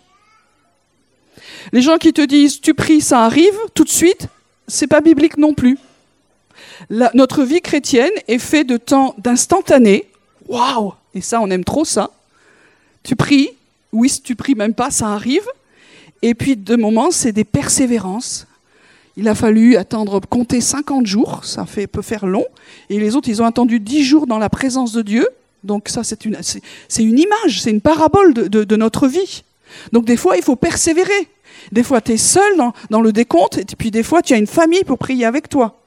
[1.72, 4.26] Les gens qui te disent tu pries, ça arrive tout de suite,
[4.66, 5.78] c'est pas biblique non plus.
[6.90, 10.08] notre vie chrétienne est faite de temps d'instantané.
[10.48, 12.10] Waouh Et ça, on aime trop ça.
[13.02, 13.50] Tu pries,
[13.92, 15.46] oui, si tu pries même pas, ça arrive.
[16.22, 18.46] Et puis de moments, c'est des persévérances.
[19.16, 22.46] Il a fallu attendre, compter 50 jours, ça fait, peut faire long.
[22.88, 25.28] Et les autres, ils ont attendu 10 jours dans la présence de Dieu.
[25.64, 29.44] Donc ça, c'est une, c'est une image, c'est une parabole de, notre vie.
[29.92, 31.28] Donc des fois, il faut persévérer.
[31.70, 32.52] Des fois, tu es seul
[32.90, 35.81] dans, le décompte, et puis des fois, tu as une famille pour prier avec toi.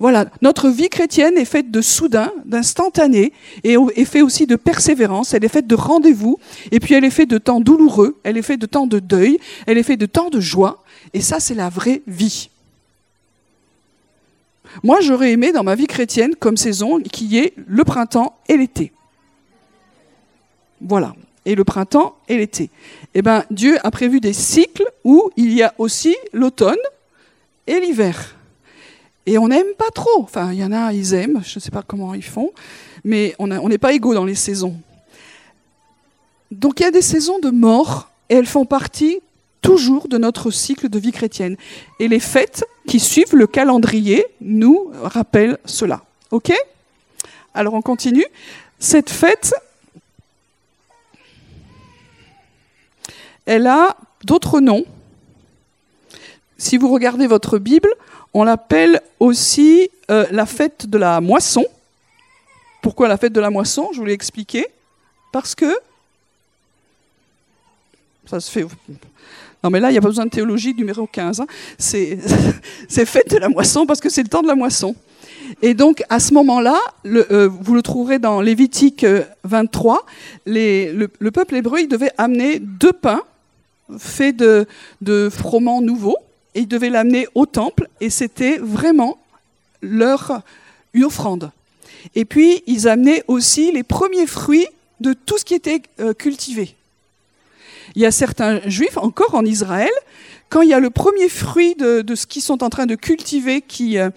[0.00, 5.34] Voilà, notre vie chrétienne est faite de soudain, d'instantané, et est faite aussi de persévérance,
[5.34, 6.38] elle est faite de rendez-vous,
[6.72, 9.38] et puis elle est faite de temps douloureux, elle est faite de temps de deuil,
[9.66, 12.50] elle est faite de temps de joie, et ça, c'est la vraie vie.
[14.82, 18.92] Moi, j'aurais aimé dans ma vie chrétienne comme saison qui est le printemps et l'été.
[20.80, 21.14] Voilà.
[21.46, 22.70] Et le printemps et l'été.
[23.12, 26.78] Eh bien, Dieu a prévu des cycles où il y a aussi l'automne
[27.66, 28.36] et l'hiver.
[29.26, 30.22] Et on n'aime pas trop.
[30.22, 32.52] Enfin, il y en a, ils aiment, je ne sais pas comment ils font,
[33.04, 34.76] mais on n'est pas égaux dans les saisons.
[36.50, 39.20] Donc il y a des saisons de mort, et elles font partie
[39.60, 41.56] toujours de notre cycle de vie chrétienne.
[41.98, 46.02] Et les fêtes qui suivent le calendrier nous rappellent cela.
[46.30, 46.52] OK?
[47.54, 48.26] Alors on continue.
[48.78, 49.54] Cette fête,
[53.46, 54.84] elle a d'autres noms.
[56.58, 57.88] Si vous regardez votre Bible,
[58.34, 61.64] on l'appelle aussi euh, la fête de la moisson.
[62.82, 63.90] Pourquoi la fête de la moisson?
[63.92, 64.66] Je vous l'ai expliqué.
[65.32, 65.72] Parce que
[68.26, 68.66] ça se fait.
[69.62, 71.40] Non, mais là, il n'y a pas besoin de théologie numéro 15.
[71.40, 71.46] Hein.
[71.78, 74.94] C'est fête de la moisson parce que c'est le temps de la moisson.
[75.62, 79.06] Et donc, à ce moment-là, euh, vous le trouverez dans Lévitique
[79.44, 80.00] 23, euh,
[80.46, 83.22] le, le, peuple hébreu, devait amener deux pains
[83.98, 86.16] faits de froment nouveau
[86.54, 89.18] et ils devaient l'amener au temple, et c'était vraiment
[89.82, 90.42] leur
[90.92, 91.50] une offrande.
[92.14, 94.66] Et puis, ils amenaient aussi les premiers fruits
[95.00, 96.76] de tout ce qui était euh, cultivé.
[97.94, 99.90] Il y a certains juifs, encore en Israël,
[100.48, 103.60] quand il y a le premier fruit de, ce qu'ils sont en train de cultiver
[103.60, 104.10] qui, euh,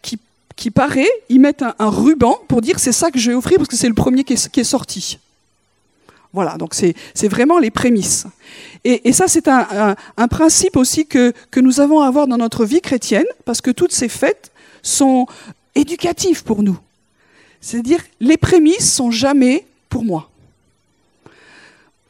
[0.00, 0.18] qui,
[0.56, 3.68] qui paraît, ils mettent un, ruban pour dire c'est ça que je vais offrir parce
[3.68, 5.18] que c'est le premier qui est sorti.
[6.32, 8.26] Voilà, donc c'est vraiment les prémices.
[8.84, 9.94] Et, ça, c'est un,
[10.28, 14.08] principe aussi que, nous avons à avoir dans notre vie chrétienne, parce que toutes ces
[14.08, 14.50] fêtes
[14.82, 15.26] sont
[15.74, 16.78] éducatives pour nous.
[17.60, 20.30] C'est-à-dire, les prémices sont jamais pour moi.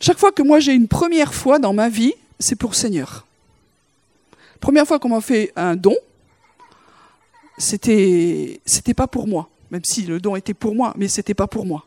[0.00, 3.24] Chaque fois que moi j'ai une première fois dans ma vie, c'est pour Seigneur.
[4.60, 5.96] Première fois qu'on m'a fait un don,
[7.58, 11.46] c'était c'était pas pour moi, même si le don était pour moi, mais c'était pas
[11.46, 11.84] pour moi.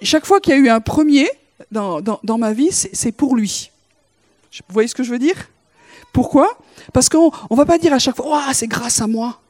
[0.00, 1.28] chaque fois qu'il y a eu un premier,
[1.70, 3.70] dans, ma vie, c'est pour lui.
[4.68, 5.48] Vous voyez ce que je veux dire?
[6.12, 6.58] Pourquoi?
[6.92, 9.40] Parce qu'on ne va pas dire à chaque fois, oh, c'est grâce à moi.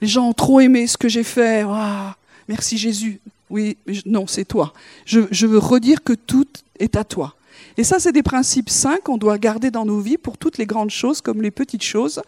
[0.00, 1.64] Les gens ont trop aimé ce que j'ai fait.
[1.64, 2.10] Oh,
[2.48, 3.20] merci Jésus.
[3.50, 4.72] Oui, non, c'est toi.
[5.04, 7.34] Je, je, veux redire que tout est à toi.
[7.76, 10.66] Et ça, c'est des principes sains qu'on doit garder dans nos vies pour toutes les
[10.66, 12.22] grandes choses comme les petites choses.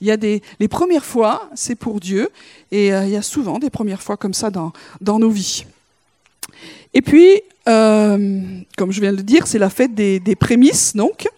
[0.00, 2.30] Il y a des, les premières fois, c'est pour Dieu,
[2.70, 5.64] et euh, il y a souvent des premières fois comme ça dans, dans nos vies.
[6.94, 11.28] Et puis, euh, comme je viens de le dire, c'est la fête des, prémices, donc.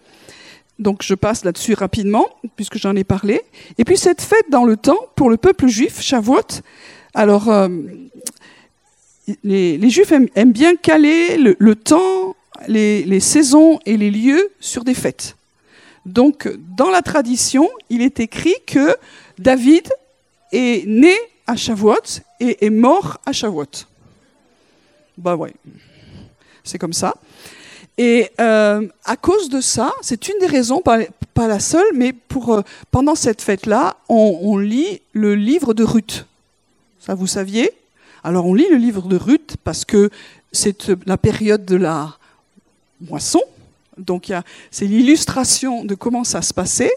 [0.79, 3.41] Donc je passe là-dessus rapidement, puisque j'en ai parlé.
[3.77, 6.61] Et puis cette fête dans le temps, pour le peuple juif, Shavuot,
[7.13, 7.67] alors euh,
[9.43, 12.35] les, Juifs aiment, bien caler le, temps,
[12.67, 15.35] les, saisons et les lieux sur des fêtes.
[16.05, 18.95] Donc dans la tradition, il est écrit que
[19.37, 19.87] David
[20.51, 21.13] est né
[21.45, 23.85] à Shavuot et est mort à Shavuot.
[25.17, 25.53] Bah ouais
[26.63, 27.15] c'est comme ça.
[27.97, 30.97] Et euh, à cause de ça, c'est une des raisons, pas,
[31.35, 36.25] la seule, mais pour, euh, pendant cette fête-là, on, lit le livre de Ruth.
[36.99, 37.71] Ça, vous saviez?
[38.23, 40.11] Alors on lit le livre de Ruth parce que
[40.51, 42.17] c'est la période de la
[43.01, 43.41] moisson.
[43.97, 44.31] Donc
[44.69, 46.93] c'est l'illustration de comment ça se passait,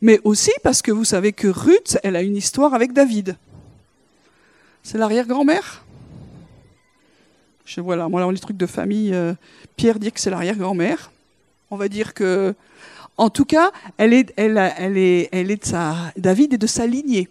[0.00, 3.36] mais aussi parce que vous savez que Ruth, elle a une histoire avec David.
[4.82, 5.84] C'est l'arrière-grand-mère?
[7.78, 9.34] Voilà, moi, dans les trucs de famille, euh,
[9.76, 11.10] Pierre dit que c'est l'arrière-grand-mère.
[11.70, 12.54] On va dire que,
[13.16, 14.34] en tout cas, elle est,
[16.16, 17.28] David est de sa lignée.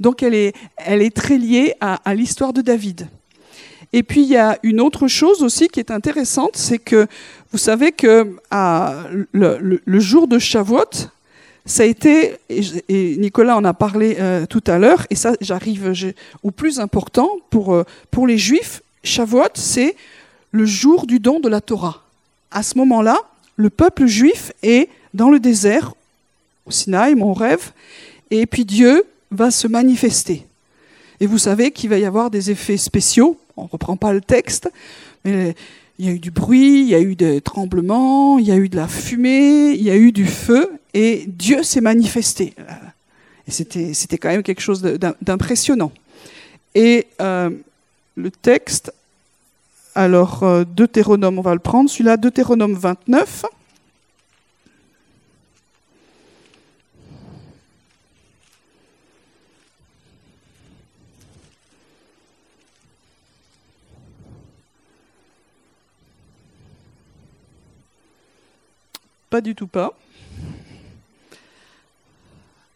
[0.00, 3.08] Donc elle est, très liée à, l'histoire de David.
[3.92, 7.06] Et puis il y a une autre chose aussi qui est intéressante, c'est que
[7.52, 8.36] vous savez que
[9.32, 11.08] le, jour de Shavuot,
[11.64, 15.92] ça a été, et Nicolas en a parlé euh, tout à l'heure, et ça j'arrive
[16.42, 19.96] au plus important pour, euh, pour les Juifs, Shavuot, c'est
[20.50, 22.02] le jour du don de la Torah.
[22.50, 23.18] À ce moment-là,
[23.56, 25.94] le peuple juif est dans le désert,
[26.66, 27.72] au Sinaï, mon rêve,
[28.30, 30.46] et puis Dieu va se manifester.
[31.20, 34.20] Et vous savez qu'il va y avoir des effets spéciaux, on ne reprend pas le
[34.20, 34.70] texte,
[35.24, 35.54] mais
[35.98, 38.56] il y a eu du bruit, il y a eu des tremblements, il y a
[38.56, 42.54] eu de la fumée, il y a eu du feu, et Dieu s'est manifesté.
[43.46, 44.82] Et c'était, quand même quelque chose
[45.22, 45.92] d'impressionnant.
[46.74, 47.50] Et euh,
[48.16, 48.92] le texte,
[49.94, 53.44] alors euh, Deutéronome, on va le prendre, celui-là, Deutéronome 29.
[69.32, 69.96] Pas du tout pas.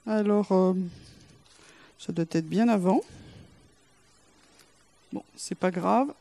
[0.06, 0.72] Alors, euh,
[1.98, 3.02] ça doit être bien avant.
[5.16, 6.12] Bon, c'est pas grave.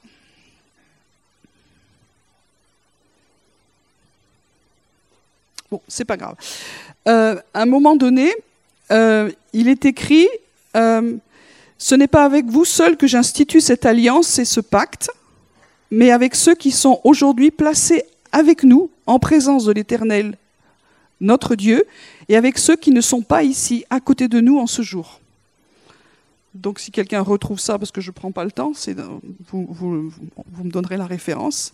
[5.69, 6.35] Bon, c'est pas grave.
[7.09, 8.33] Euh, à un moment donné,
[8.91, 10.29] euh, il est écrit
[10.73, 15.11] Ce n'est pas avec vous seul que j'institue cette alliance et ce pacte,
[15.91, 20.37] mais avec ceux qui sont aujourd'hui placés avec nous en présence de l'Éternel,
[21.19, 21.83] notre Dieu,
[22.29, 25.19] et avec ceux qui ne sont pas ici, à côté de nous en ce jour.
[26.55, 28.71] Donc si quelqu'un retrouve ça, parce que je ne prends pas le temps,
[29.51, 30.11] vous,
[30.63, 31.73] me donnerez la référence.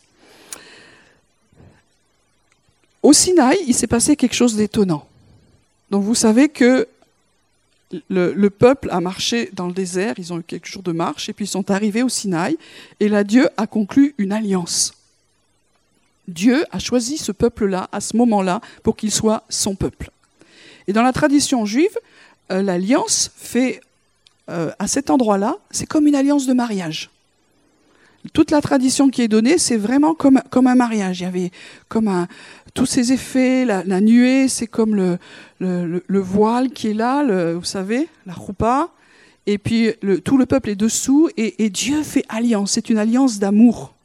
[3.03, 5.07] Au Sinaï, il s'est passé quelque chose d'étonnant.
[5.91, 6.87] Donc vous savez que
[8.09, 11.29] le, le, peuple a marché dans le désert, ils ont eu quelques jours de marche,
[11.29, 12.57] et puis ils sont arrivés au Sinaï,
[12.99, 14.93] et là Dieu a conclu une alliance.
[16.27, 20.09] Dieu a choisi ce peuple-là, à ce moment-là, pour qu'il soit son peuple.
[20.87, 21.97] Et dans la tradition juive,
[22.51, 23.81] euh, l'alliance fait,
[24.51, 27.09] euh, à cet endroit-là, c'est comme une alliance de mariage.
[28.33, 31.21] Toute la tradition qui est donnée, c'est vraiment comme, un mariage.
[31.21, 31.51] Il y avait
[31.89, 32.27] comme un,
[32.75, 35.17] tous ces effets, la, nuée, c'est comme le,
[35.59, 38.89] le, voile qui est là, vous savez, la roupa,
[39.47, 42.73] et puis tout le peuple est dessous, et, Dieu fait alliance.
[42.73, 43.95] C'est une alliance d'amour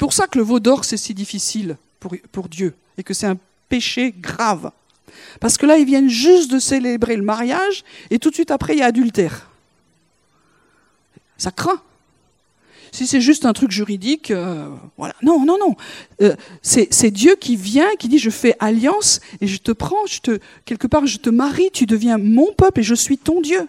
[0.00, 1.76] pour ça que le veau d'or, c'est si difficile
[2.32, 3.36] pour Dieu et que c'est un
[3.68, 4.72] péché grave.
[5.38, 8.74] Parce que là, ils viennent juste de célébrer le mariage et tout de suite après,
[8.74, 9.50] il y a adultère.
[11.38, 11.80] Ça craint.
[12.92, 15.14] Si c'est juste un truc juridique, euh, voilà.
[15.22, 15.76] Non, non, non.
[16.22, 20.20] Euh, c'est Dieu qui vient, qui dit je fais alliance et je te prends, je
[20.20, 23.68] te, quelque part je te marie, tu deviens mon peuple et je suis ton Dieu.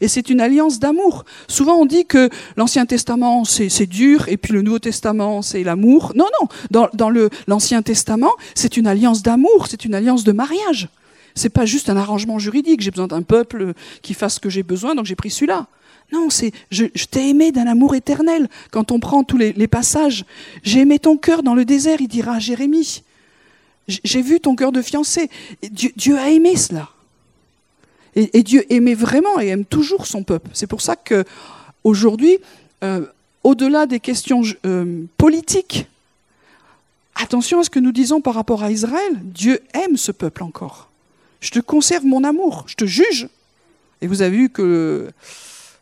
[0.00, 1.24] Et c'est une alliance d'amour.
[1.48, 6.12] Souvent on dit que l'Ancien Testament c'est dur et puis le Nouveau Testament c'est l'amour.
[6.16, 6.48] Non, non.
[6.70, 7.10] Dans,
[7.46, 10.88] l'Ancien Testament c'est une alliance d'amour, c'est une alliance de mariage.
[11.34, 12.80] C'est pas juste un arrangement juridique.
[12.80, 15.66] J'ai besoin d'un peuple qui fasse ce que j'ai besoin, donc j'ai pris celui-là.
[16.12, 18.48] Non, c'est je, t'ai aimé d'un amour éternel.
[18.70, 20.24] Quand on prend tous les, passages,
[20.62, 23.02] j'ai aimé ton cœur dans le désert, il dira Jérémie.
[23.88, 25.30] J'ai vu ton cœur de fiancé.
[25.70, 26.90] Dieu, Dieu a aimé cela.
[28.14, 30.50] Et, Dieu aimait vraiment et aime toujours son peuple.
[30.52, 31.24] C'est pour ça que
[31.82, 32.38] aujourd'hui,
[32.84, 33.06] euh,
[33.42, 35.86] au-delà des questions euh, politiques,
[37.14, 39.18] attention à ce que nous disons par rapport à Israël.
[39.22, 40.90] Dieu aime ce peuple encore.
[41.40, 43.28] Je te conserve mon amour, je te juge.
[44.02, 45.10] Et vous avez vu que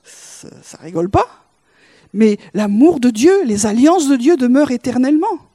[0.05, 1.27] ça, ça rigole pas.
[2.13, 5.50] Mais l'amour de Dieu, les alliances de Dieu demeurent éternellement.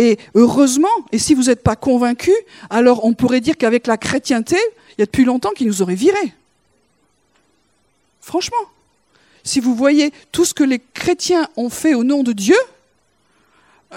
[0.00, 2.32] Et heureusement, et si vous n'êtes pas convaincu,
[2.70, 5.94] alors on pourrait dire qu'avec la chrétienté, il y a depuis longtemps qu'ils nous auraient
[5.94, 6.32] virés.
[8.22, 8.56] Franchement.
[9.44, 12.56] Si vous voyez tout ce que les chrétiens ont fait au nom de Dieu,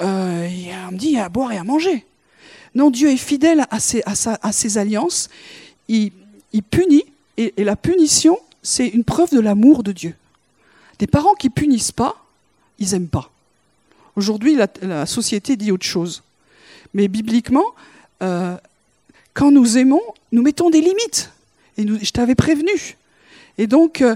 [0.01, 0.49] euh,
[0.91, 2.05] me dit il y a à boire et à manger.
[2.75, 5.29] Non, Dieu est fidèle à ses, à ses alliances.
[5.87, 6.11] Il,
[6.69, 7.05] punit,
[7.37, 10.15] et, la punition, c'est une preuve de l'amour de Dieu.
[10.99, 12.25] Des parents qui punissent pas,
[12.77, 13.31] ils n'aiment pas.
[14.15, 16.23] Aujourd'hui, la, société dit autre chose.
[16.93, 17.65] Mais bibliquement,
[18.21, 18.55] euh,
[19.33, 21.31] quand nous aimons, nous mettons des limites.
[21.77, 22.97] Et je t'avais prévenu.
[23.57, 24.15] Et donc, euh,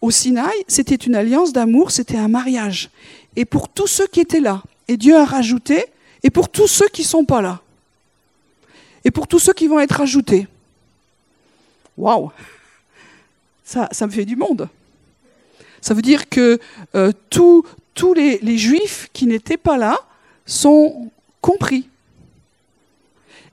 [0.00, 2.90] au Sinaï, c'était une alliance d'amour, c'était un mariage.
[3.34, 5.86] Et pour tous ceux qui étaient là, et Dieu a rajouté,
[6.22, 7.60] et pour tous ceux qui ne sont pas là.
[9.04, 10.46] Et pour tous ceux qui vont être ajoutés.
[11.96, 12.30] Waouh
[13.64, 14.68] ça, ça me fait du monde.
[15.80, 16.60] Ça veut dire que
[16.94, 19.98] euh, tous, tous les, juifs qui n'étaient pas là
[20.46, 21.88] sont compris.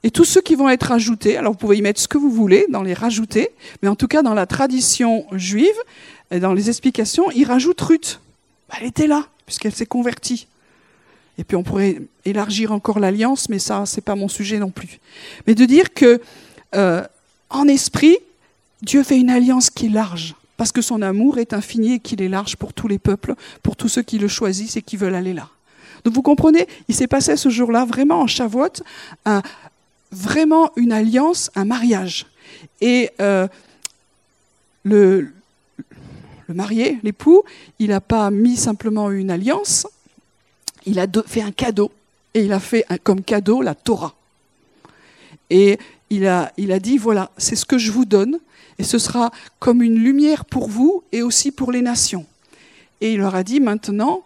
[0.04, 2.32] Et tous ceux qui vont être ajoutés, alors vous pouvez y mettre ce que vous
[2.32, 3.50] voulez dans les rajouter,
[3.82, 5.68] mais en tout cas dans la tradition juive,
[6.32, 8.20] dans les explications, il rajoute Ruth.
[8.78, 10.48] Elle était là, puisqu'elle s'est convertie.
[11.38, 15.00] Et puis on pourrait élargir encore l'alliance, mais ça, c'est pas mon sujet non plus.
[15.48, 16.22] Mais de dire que,
[16.76, 17.04] euh,
[17.50, 18.18] en esprit,
[18.82, 22.22] Dieu fait une alliance qui est large, parce que son amour est infini et qu'il
[22.22, 25.16] est large pour tous les peuples, pour tous ceux qui le choisissent et qui veulent
[25.16, 25.48] aller là.
[26.04, 28.84] Donc vous comprenez, il s'est passé ce jour-là vraiment en Shavuot,
[30.12, 32.26] vraiment une alliance, un mariage.
[32.82, 33.48] Et euh,
[34.84, 35.30] le,
[36.50, 37.44] le marié, l'époux,
[37.80, 39.88] il n'a pas mis simplement une alliance,
[40.86, 41.90] il a fait un cadeau.
[42.34, 44.14] Et il a fait comme cadeau la Torah.
[45.50, 48.40] Et il a, il a dit, voilà, c'est ce que je vous donne,
[48.80, 52.26] et ce sera comme une lumière pour vous et aussi pour les nations.
[53.02, 54.24] Et il leur a dit, maintenant,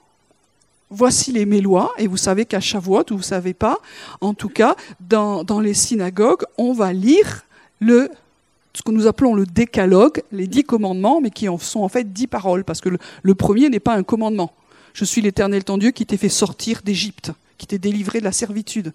[0.89, 3.78] voici les mes lois, et vous savez qu'à Shavuot, vous ne savez pas,
[4.22, 7.44] en tout cas, dans, dans les synagogues, on va lire
[7.80, 8.10] le
[8.74, 12.28] ce que nous appelons le décalogue, les dix commandements, mais qui sont en fait dix
[12.28, 14.52] paroles, parce que le, premier n'est pas un commandement.
[14.94, 18.32] Je suis l'Éternel ton Dieu qui t'ai fait sortir d'Égypte, qui t'ai délivré de la
[18.32, 18.94] servitude.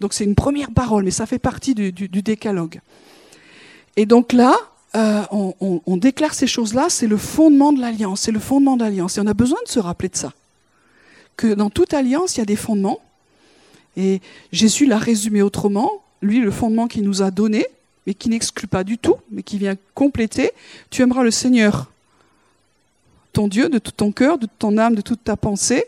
[0.00, 2.80] Donc c'est une première parole, mais ça fait partie du, décalogue.
[3.96, 4.56] Et donc là,
[4.96, 9.18] euh, on, déclare ces choses-là, c'est le fondement de l'alliance, c'est le fondement de l'alliance.
[9.18, 10.32] Et on a besoin de se rappeler de ça.
[11.36, 13.00] Que dans toute alliance, il y a des fondements.
[13.96, 14.20] Et
[14.52, 16.02] Jésus l'a résumé autrement.
[16.22, 17.66] Lui, le fondement qu'il nous a donné,
[18.06, 20.50] mais qui n'exclut pas du tout, mais qui vient compléter.
[20.90, 21.90] Tu aimeras le Seigneur,
[23.32, 25.84] ton Dieu, de tout ton cœur, de toute ton âme, de toute ta pensée,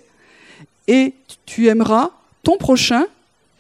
[0.86, 2.10] et tu aimeras
[2.42, 3.06] ton prochain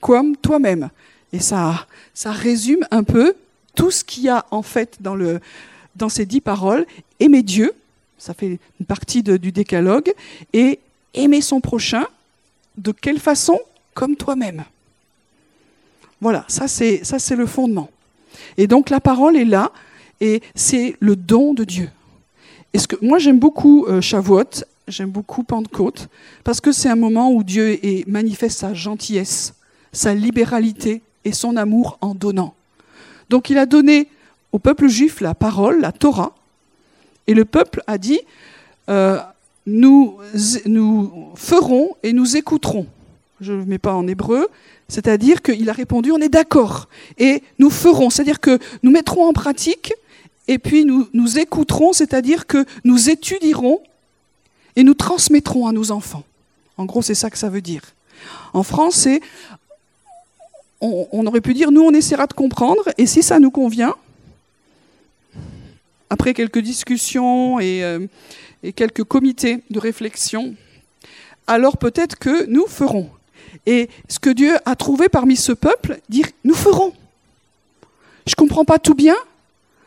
[0.00, 0.90] comme toi-même.
[1.32, 3.34] Et ça, ça résume un peu
[3.74, 6.86] tout ce qu'il y a en fait dans, ces dix paroles.
[7.20, 7.72] Aimer Dieu,
[8.18, 10.12] ça fait une partie du décalogue,
[10.52, 10.78] et
[11.14, 12.06] aimer son prochain,
[12.76, 13.58] de quelle façon?
[13.94, 14.64] Comme toi-même.
[16.20, 17.02] Voilà, ça c'est,
[17.36, 17.90] le fondement.
[18.56, 19.72] Et donc la parole est là
[20.20, 21.90] et c'est le don de Dieu.
[23.02, 26.08] Moi j'aime beaucoup euh, Shavuot, j'aime beaucoup Pentecôte
[26.44, 29.54] parce que c'est un moment où Dieu est, manifeste sa gentillesse,
[29.92, 32.54] sa libéralité et son amour en donnant.
[33.30, 34.08] Donc il a donné
[34.52, 36.34] au peuple juif la parole, la Torah,
[37.26, 38.20] et le peuple a dit
[38.88, 39.18] euh,
[39.66, 40.18] nous,
[40.66, 42.86] nous ferons et nous écouterons.
[43.40, 44.48] Je ne mets pas en hébreu,
[44.88, 46.88] c'est-à-dire qu'il a répondu, on est d'accord.
[47.18, 49.92] Et nous ferons, c'est-à-dire que nous mettrons en pratique,
[50.48, 53.80] et puis nous, nous écouterons, c'est-à-dire que nous étudierons
[54.76, 56.24] et nous transmettrons à nos enfants.
[56.76, 57.82] En gros, c'est ça que ça veut dire.
[58.52, 59.20] En français,
[60.82, 63.94] on, aurait pu dire, nous, on essaiera de comprendre, et si ça nous convient,
[66.10, 68.06] après quelques discussions et, euh,
[68.62, 70.54] et quelques comités de réflexion,
[71.46, 73.08] alors peut-être que nous ferons.
[73.66, 76.92] Et ce que Dieu a trouvé parmi ce peuple, dire nous ferons.
[78.26, 79.16] Je ne comprends pas tout bien.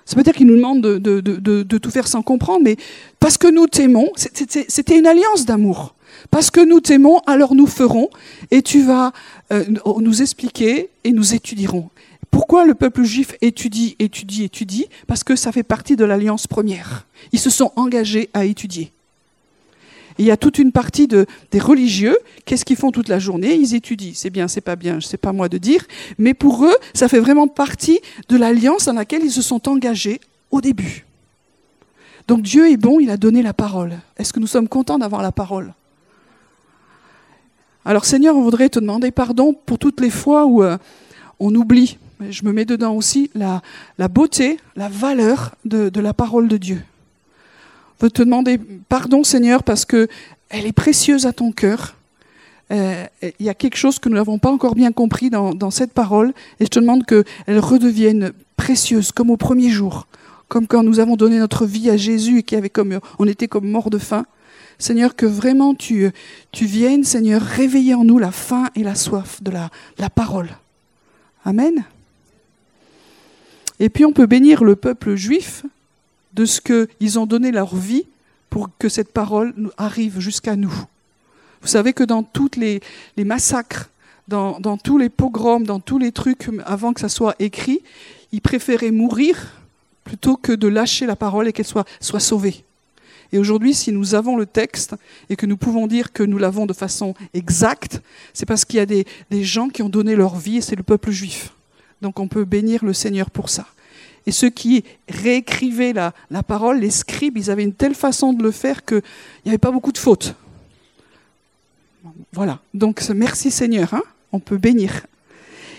[0.05, 2.77] Ça veut dire qu'il nous demande de, de, de, de, tout faire sans comprendre, mais
[3.19, 5.94] parce que nous t'aimons, c'était une alliance d'amour.
[6.32, 8.10] Parce que nous t'aimons, alors nous ferons,
[8.51, 9.12] et tu vas
[9.51, 9.63] euh,
[9.99, 11.89] nous expliquer et nous étudierons.
[12.32, 14.88] Pourquoi le peuple juif étudie, étudie, étudie?
[15.08, 17.08] Parce que ça fait partie de l'alliance première.
[17.32, 18.91] Ils se sont engagés à étudier
[20.17, 23.56] il y a toute une partie de, des religieux, qu'est-ce qu'ils font toute la journée?
[23.56, 24.13] Ils étudient.
[24.15, 25.86] C'est bien, c'est pas bien, c'est pas moi de dire.
[26.17, 27.99] Mais pour eux, ça fait vraiment partie
[28.30, 31.06] de l'alliance dans laquelle ils se sont engagés au début.
[32.28, 33.99] Donc Dieu est bon, il a donné la parole.
[34.17, 35.73] Est-ce que nous sommes contents d'avoir la parole?
[37.86, 40.78] Alors Seigneur, on voudrait te demander pardon pour toutes les fois où euh,
[41.39, 41.98] on oublie,
[42.30, 43.62] je me mets dedans aussi, la,
[44.08, 46.82] beauté, la valeur de, la parole de Dieu
[48.00, 50.08] veux te demander pardon, Seigneur, parce que
[50.50, 51.95] elle est précieuse à ton cœur.
[52.71, 53.06] Euh,
[53.39, 56.34] il y a quelque chose que nous n'avons pas encore bien compris dans, cette parole,
[56.60, 60.08] et je te demande qu'elle redevienne précieuse, comme au premier jour,
[60.48, 63.98] comme quand nous avons donné notre vie à Jésus et qui était comme mort de
[63.98, 64.26] faim.
[64.77, 66.11] Seigneur, que vraiment tu,
[66.54, 70.50] viennes, Seigneur, réveiller en nous la faim et la soif de la, parole.
[71.43, 71.85] Amen.
[73.79, 75.63] Et puis on peut bénir le peuple juif
[76.33, 78.06] de ce qu'ils ont donné leur vie
[78.50, 80.73] pour que cette parole arrive jusqu'à nous.
[81.62, 82.81] Vous savez que dans tous les,
[83.17, 83.89] massacres,
[84.27, 87.81] dans, tous les pogroms, dans tous les trucs avant que ça soit écrit,
[88.31, 89.54] ils préféraient mourir
[90.04, 92.63] plutôt que de lâcher la parole et qu'elle soit sauvée.
[93.32, 94.96] Et aujourd'hui, si nous avons le texte
[95.30, 98.02] et que nous pouvons dire que nous l'avons de façon exacte,
[98.34, 99.06] c'est parce qu'il y a des,
[99.44, 101.54] gens qui ont donné leur vie et c'est le peuple juif.
[102.02, 103.67] Donc on peut bénir le Seigneur pour ça.
[104.28, 106.13] Et ceux qui réécrivaient la,
[106.44, 109.02] parole, les scribes, ils avaient une telle façon de le faire qu'il
[109.46, 110.36] n'y avait pas beaucoup de fautes.
[112.34, 112.60] Voilà.
[112.73, 115.06] Donc merci Seigneur, hein on peut bénir.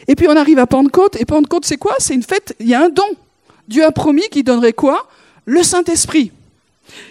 [0.09, 1.95] Et puis on arrive à Pentecôte, et Pentecôte c'est quoi?
[1.99, 3.17] C'est une fête, il y a un don.
[3.69, 5.09] Dieu a promis qu'il donnerait quoi?
[5.45, 6.33] Le Saint-Esprit.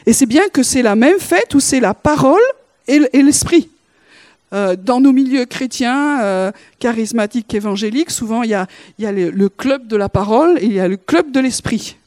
[0.06, 2.42] Et c'est bien que c'est la même fête où c'est la parole
[2.88, 3.70] et l'esprit.
[4.54, 8.68] Euh, dans nos milieux chrétiens, euh, charismatiques, évangéliques, souvent il y a,
[9.00, 11.98] le, club de la parole et il y a le club de l'esprit.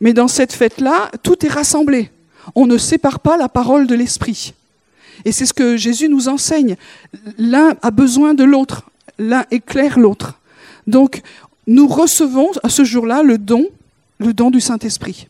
[0.00, 2.10] Mais dans cette fête-là, tout est rassemblé.
[2.56, 4.52] On ne sépare pas la parole de l'esprit.
[5.24, 6.76] Et c'est ce que Jésus nous enseigne.
[7.38, 8.90] L'un a besoin de l'autre.
[9.18, 10.40] L'un éclaire l'autre.
[10.86, 11.22] Donc,
[11.66, 13.66] nous recevons à ce jour-là le don,
[14.18, 15.28] le don du Saint-Esprit.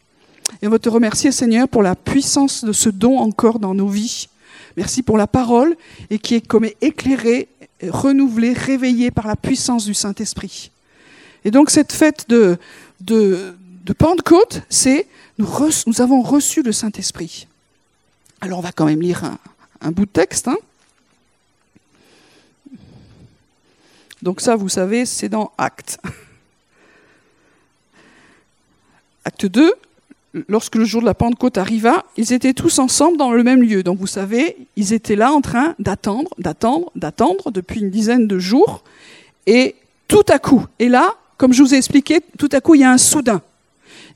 [0.61, 3.89] Et on va te remercier, Seigneur, pour la puissance de ce don encore dans nos
[3.89, 4.29] vies.
[4.77, 5.77] Merci pour la parole
[6.11, 7.49] et qui est comme éclairée,
[7.83, 10.71] renouvelée, réveillée par la puissance du Saint-Esprit.
[11.45, 12.59] Et donc cette fête de,
[13.99, 15.07] Pentecôte, c'est
[15.39, 17.49] nous, avons reçu le Saint-Esprit.
[18.41, 19.25] Alors on va quand même lire
[19.81, 20.49] un, bout de texte.
[20.49, 20.57] Hein.
[24.23, 25.99] Donc ça, vous savez, c'est dans Actes.
[29.25, 29.73] Acte 2,
[30.49, 33.83] lorsque le jour de la Pentecôte arriva, ils étaient tous ensemble dans le même lieu.
[33.83, 38.39] Donc vous savez, ils étaient là en train d'attendre, d'attendre, d'attendre depuis une dizaine de
[38.39, 38.83] jours.
[39.47, 39.75] Et
[40.09, 42.85] tout à coup, et là, comme je vous ai expliqué, tout à coup, il y
[42.85, 43.43] a un soudain.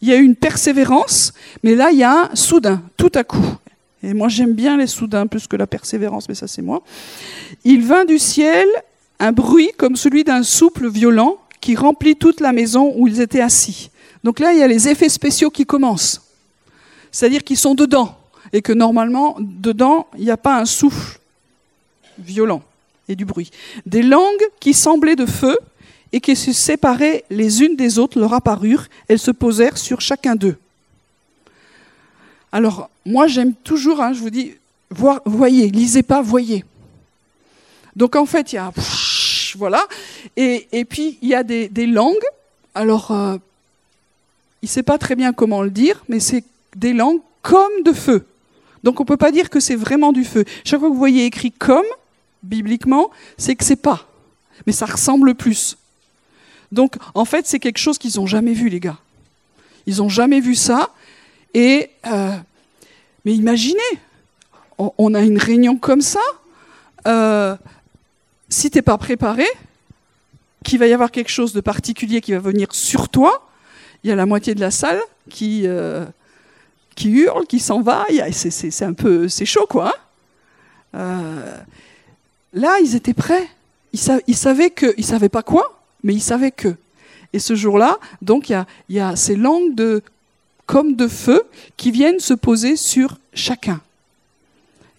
[0.01, 3.57] Il y a une persévérance, mais là, il y a un soudain, tout à coup.
[4.03, 6.83] Et moi, j'aime bien les soudains plus que la persévérance, mais ça, c'est moi.
[7.64, 8.67] Il vint du ciel
[9.19, 13.41] un bruit comme celui d'un souple violent qui remplit toute la maison où ils étaient
[13.41, 13.91] assis.
[14.25, 16.23] Donc là, il y a les effets spéciaux qui commencent.
[17.11, 18.19] C'est-à-dire qu'ils sont dedans.
[18.53, 21.19] Et que normalement, dedans, il n'y a pas un souffle
[22.19, 22.62] violent
[23.09, 23.51] et du bruit.
[23.85, 25.59] Des langues qui semblaient de feu
[26.12, 28.87] et qui se séparaient les unes des autres leur apparurent.
[29.09, 30.57] Elles se posèrent sur chacun d'eux.
[32.53, 34.55] Alors, moi, j'aime toujours, hein, je vous dis,
[34.91, 36.64] voyez, lisez pas, voyez.
[37.95, 38.73] Donc, en fait, il y a.
[39.57, 39.87] Voilà.
[40.37, 42.17] Et, puis, il y a des, langues.
[42.75, 43.37] Alors, euh,
[44.63, 46.45] il ne sait pas très bien comment le dire, mais c'est
[46.75, 48.27] des langues comme de feu.
[48.83, 50.45] Donc on ne peut pas dire que c'est vraiment du feu.
[50.65, 51.87] Chaque fois que vous voyez écrit comme,
[52.43, 54.09] bibliquement, c'est que c'est pas.
[54.67, 55.77] Mais ça ressemble plus.
[56.73, 58.99] Donc en fait, c'est quelque chose qu'ils n'ont jamais vu, les gars.
[59.87, 60.91] Ils n'ont jamais vu ça.
[61.55, 62.37] Et euh,
[63.27, 63.81] mais imaginez,
[64.79, 66.21] on, a une réunion comme ça.
[67.09, 67.57] Euh,
[68.49, 69.47] si tu n'es pas préparé,
[70.65, 73.45] qu'il va y avoir quelque chose de particulier qui va venir sur toi,
[74.07, 76.05] il y a la moitié de la salle qui, euh,
[77.05, 78.07] hurle, qui s'en va.
[78.31, 79.89] C'est un peu, c'est chaud, quoi.
[80.95, 80.99] Hein.
[81.01, 81.57] Euh,
[82.53, 83.49] là, ils étaient prêts.
[83.93, 86.77] Ils, savaient que, ils savaient pas quoi, mais ils savaient que.
[87.33, 90.05] Et ce jour-là, donc, il y a, y a ces langues de,
[90.67, 91.43] comme de feu
[91.77, 93.81] qui viennent se poser sur chacun.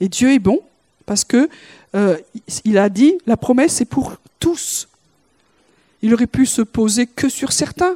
[0.02, 0.60] Et Dieu est bon
[1.06, 1.48] parce que
[1.96, 2.18] euh,
[2.66, 4.90] il a dit la promesse est pour tous.
[6.02, 7.96] Il aurait pu se poser que sur certains,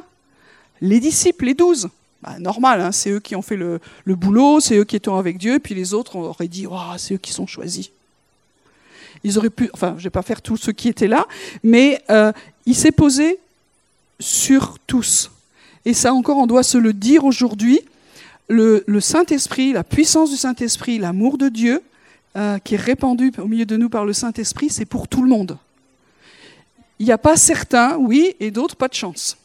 [0.82, 1.88] les disciples, les douze.
[2.22, 5.38] Bah, normal, hein, c'est eux qui ont fait le, boulot, c'est eux qui étaient avec
[5.38, 6.66] Dieu, puis les autres auraient dit
[6.98, 7.90] c'est eux qui sont choisis.
[9.24, 11.26] Ils auraient pu, enfin, je ne vais pas faire tous ceux qui étaient là,
[11.62, 12.32] mais euh,
[12.66, 13.38] il s'est posé
[14.20, 15.30] sur tous.
[15.84, 17.80] Et ça encore, on doit se le dire aujourd'hui.
[18.48, 21.80] Le, Saint-Esprit, la puissance du Saint-Esprit, l'amour de Dieu,
[22.36, 25.28] euh, qui est répandu au milieu de nous par le Saint-Esprit, c'est pour tout le
[25.28, 25.56] monde.
[26.98, 29.36] Il n'y a pas certains, oui, et d'autres, pas de chance.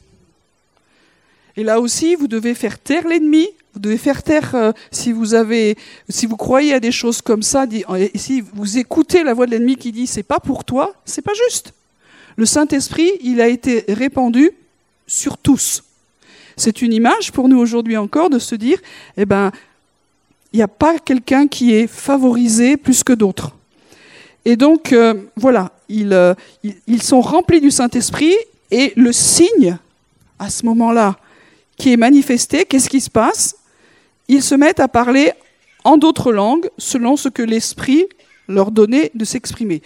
[1.58, 3.48] Et là aussi, vous devez faire taire l'ennemi.
[3.74, 5.76] Vous devez faire taire euh, si vous avez,
[6.08, 7.66] si vous croyez à des choses comme ça.
[8.14, 11.34] si vous écoutez la voix de l'ennemi qui dit c'est pas pour toi, c'est pas
[11.34, 11.74] juste.
[12.36, 14.52] Le Saint Esprit, il a été répandu
[15.08, 15.84] sur tous.
[16.56, 18.80] C'est une image pour nous aujourd'hui encore de se dire,
[19.16, 19.52] eh ben,
[20.54, 23.56] il n'y a pas quelqu'un qui est favorisé plus que d'autres.
[24.46, 26.36] Et donc, euh, voilà, ils, euh,
[26.86, 28.36] ils sont remplis du Saint-Esprit
[28.70, 29.78] et le signe,
[30.40, 31.18] à ce moment-là,
[31.78, 33.56] qui est manifesté, qu'est-ce qui se passe?
[34.28, 35.32] Ils se mettent à parler
[35.84, 38.06] en d'autres langues selon ce que l'Esprit
[38.48, 39.82] leur donnait de s'exprimer.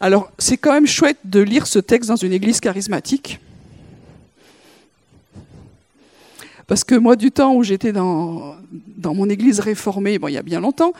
[0.00, 3.40] Alors c'est quand même chouette de lire ce texte dans une église charismatique.
[6.66, 8.56] Parce que moi, du temps où j'étais dans,
[9.02, 10.92] mon église réformée, bon, il y a bien longtemps,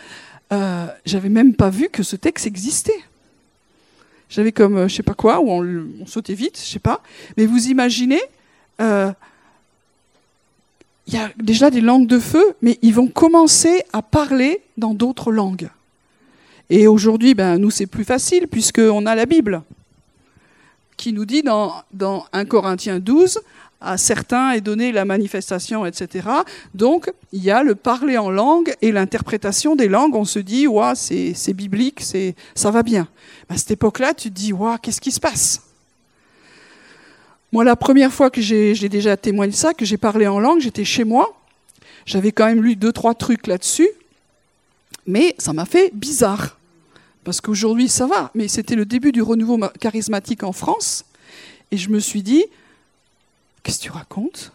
[0.52, 3.00] euh, j'avais même pas vu que ce texte existait.
[4.28, 7.02] J'avais comme, euh, je sais pas quoi, ou on, sautait vite, je sais pas.
[7.36, 8.20] Mais vous imaginez,
[8.80, 9.10] euh,
[11.06, 14.94] il y a déjà des langues de feu, mais ils vont commencer à parler dans
[14.94, 15.68] d'autres langues.
[16.70, 19.62] Et aujourd'hui, ben, nous, c'est plus facile, puisqu'on a la Bible,
[20.96, 23.40] qui nous dit dans, dans 1 Corinthiens 12,
[23.84, 26.26] à certains est donnée la manifestation, etc.
[26.74, 30.14] Donc, il y a le parler en langue et l'interprétation des langues.
[30.14, 32.02] On se dit, ouais, c'est biblique,
[32.54, 33.08] ça va bien.
[33.50, 35.60] À cette époque-là, tu te dis, ouais, qu'est-ce qui se passe?
[37.54, 40.84] Moi, la première fois que j'ai déjà témoigné ça, que j'ai parlé en langue, j'étais
[40.84, 41.40] chez moi.
[42.04, 43.88] J'avais quand même lu deux, trois trucs là-dessus.
[45.06, 46.58] Mais ça m'a fait bizarre.
[47.22, 48.32] Parce qu'aujourd'hui, ça va.
[48.34, 51.04] Mais c'était le début du renouveau charismatique en France.
[51.70, 52.44] Et je me suis dit,
[53.62, 54.50] Qu'est-ce que tu racontes?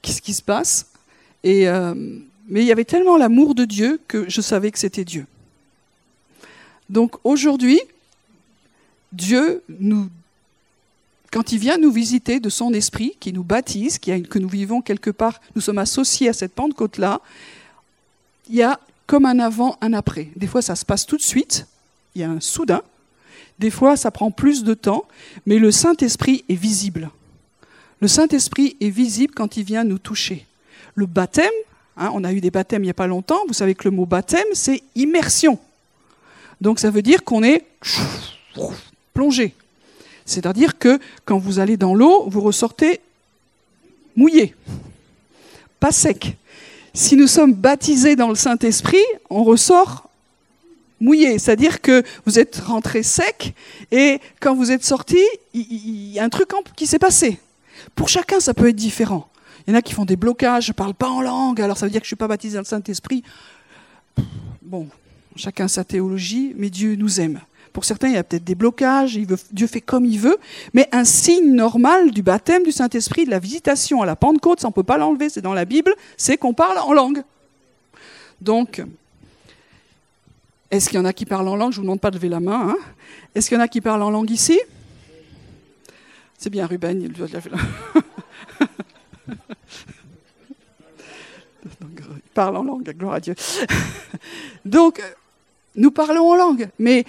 [0.00, 0.86] Qu'est-ce qui se passe?
[1.44, 1.92] Et, euh,
[2.48, 5.26] Mais il y avait tellement l'amour de Dieu que je savais que c'était Dieu.
[6.88, 7.82] Donc aujourd'hui,
[9.12, 10.08] Dieu nous
[11.32, 15.10] quand il vient nous visiter de son esprit, qui nous baptise, que nous vivons quelque
[15.10, 17.20] part, nous sommes associés à cette Pentecôte-là,
[18.48, 20.28] il y a comme un avant, un après.
[20.36, 21.66] Des fois, ça se passe tout de suite,
[22.14, 22.82] il y a un soudain,
[23.58, 25.04] des fois, ça prend plus de temps,
[25.46, 27.10] mais le Saint-Esprit est visible.
[28.00, 30.46] Le Saint-Esprit est visible quand il vient nous toucher.
[30.94, 31.46] Le baptême,
[31.96, 33.94] hein, on a eu des baptêmes il n'y a pas longtemps, vous savez que le
[33.94, 35.58] mot baptême, c'est immersion.
[36.60, 37.64] Donc ça veut dire qu'on est
[39.14, 39.54] plongé.
[40.24, 43.00] C'est-à-dire que quand vous allez dans l'eau, vous ressortez
[44.16, 44.54] mouillé,
[45.80, 46.36] pas sec.
[46.94, 50.10] Si nous sommes baptisés dans le Saint-Esprit, on ressort
[51.00, 53.54] mouillé, c'est-à-dire que vous êtes rentré sec
[53.90, 55.20] et quand vous êtes sorti,
[55.54, 57.40] il y, a un truc qui s'est passé.
[57.94, 59.28] Pour chacun, ça peut être différent.
[59.66, 61.76] Il y en a qui font des blocages, je ne parle pas en langue, alors
[61.76, 63.22] ça veut dire que je ne suis pas baptisé dans le Saint-Esprit.
[64.60, 64.88] Bon,
[65.36, 67.40] chacun sa théologie, mais Dieu nous aime.
[67.72, 69.18] Pour certains, il y a peut-être des blocages,
[69.50, 70.36] Dieu fait comme il veut,
[70.74, 74.66] mais un signe normal du baptême du Saint-Esprit, de la visitation à la Pentecôte, ça
[74.66, 77.22] on ne peut pas l'enlever, c'est dans la Bible, c'est qu'on parle en langue.
[78.40, 78.82] Donc,
[80.70, 81.72] est-ce qu'il y en a qui parlent en langue?
[81.72, 82.70] Je ne vous demande pas de lever la main.
[82.70, 82.76] Hein.
[83.34, 84.60] Est-ce qu'il y en a qui parlent en langue ici?
[86.38, 87.62] C'est bien, Ruben, il doit lever la main.
[92.32, 93.34] parle en langue, gloire à Dieu.
[94.64, 95.02] Donc,
[95.76, 97.04] nous parlons en langue, mais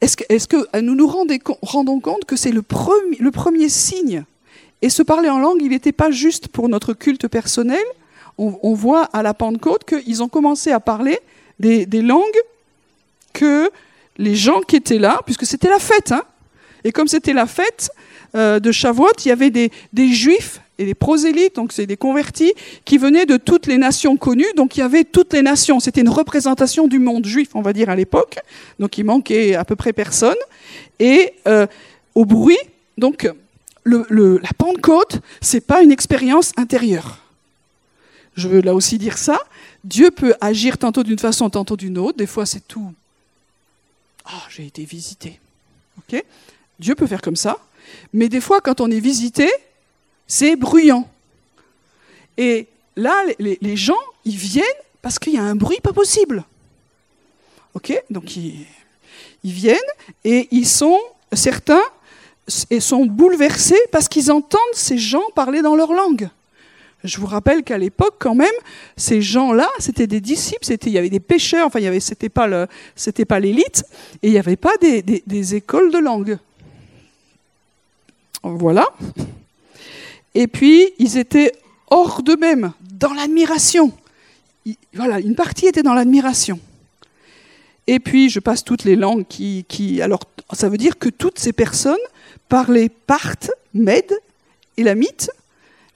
[0.00, 4.24] est-ce que, nous nous rendons compte que c'est le premier, signe?
[4.82, 7.84] Et ce parler en langue, il n'était pas juste pour notre culte personnel.
[8.38, 11.18] On, voit à la Pentecôte qu'ils ont commencé à parler
[11.58, 12.22] des, langues
[13.34, 13.70] que
[14.16, 16.22] les gens qui étaient là, puisque c'était la fête, hein,
[16.84, 17.90] et comme c'était la fête
[18.34, 19.70] euh, de Shavuot, il y avait des,
[20.08, 22.54] juifs et des prosélytes, donc c'est des convertis,
[22.86, 26.00] qui venaient de toutes les nations connues, donc il y avait toutes les nations, c'était
[26.00, 28.38] une représentation du monde juif, on va dire, à l'époque,
[28.78, 30.38] donc il manquait à peu près personne,
[30.98, 31.66] et euh,
[32.14, 32.58] au bruit,
[32.96, 33.30] donc
[33.82, 37.18] le, la Pentecôte, c'est pas une expérience intérieure.
[38.36, 39.38] Je veux là aussi dire ça,
[39.84, 42.16] Dieu peut agir tantôt d'une façon, tantôt d'une autre.
[42.16, 42.92] Des fois, c'est tout.
[44.24, 45.40] Ah, j'ai été visité.
[45.98, 46.22] Ok?
[46.78, 47.58] Dieu peut faire comme ça.
[48.12, 49.50] Mais des fois, quand on est visité,
[50.30, 51.08] c'est bruyant.
[52.38, 54.64] Et là, les, gens, ils viennent
[55.02, 56.44] parce qu'il y a un bruit pas possible.
[57.74, 58.64] Ok Donc, ils,
[59.42, 59.76] viennent
[60.24, 60.98] et ils sont,
[61.32, 61.82] certains,
[62.70, 66.30] et sont bouleversés parce qu'ils entendent ces gens parler dans leur langue.
[67.02, 68.48] Je vous rappelle qu'à l'époque, quand même,
[68.96, 71.98] ces gens-là, c'était des disciples, c'était, il y avait des pêcheurs, enfin, il y avait,
[71.98, 72.46] c'était pas
[73.40, 73.84] l'élite,
[74.22, 76.38] et il n'y avait pas des, des, écoles de langue.
[78.44, 78.86] Voilà.
[80.34, 81.52] Et puis, ils étaient
[81.90, 83.92] hors d'eux-mêmes, dans l'admiration.
[84.94, 86.60] Voilà, une partie était dans l'admiration.
[87.86, 90.00] Et puis, je passe toutes les langues qui.
[90.02, 90.20] Alors,
[90.52, 91.96] ça veut dire que toutes ces personnes
[92.48, 94.12] parlaient Parthes, Mède,
[94.76, 95.30] Élamite,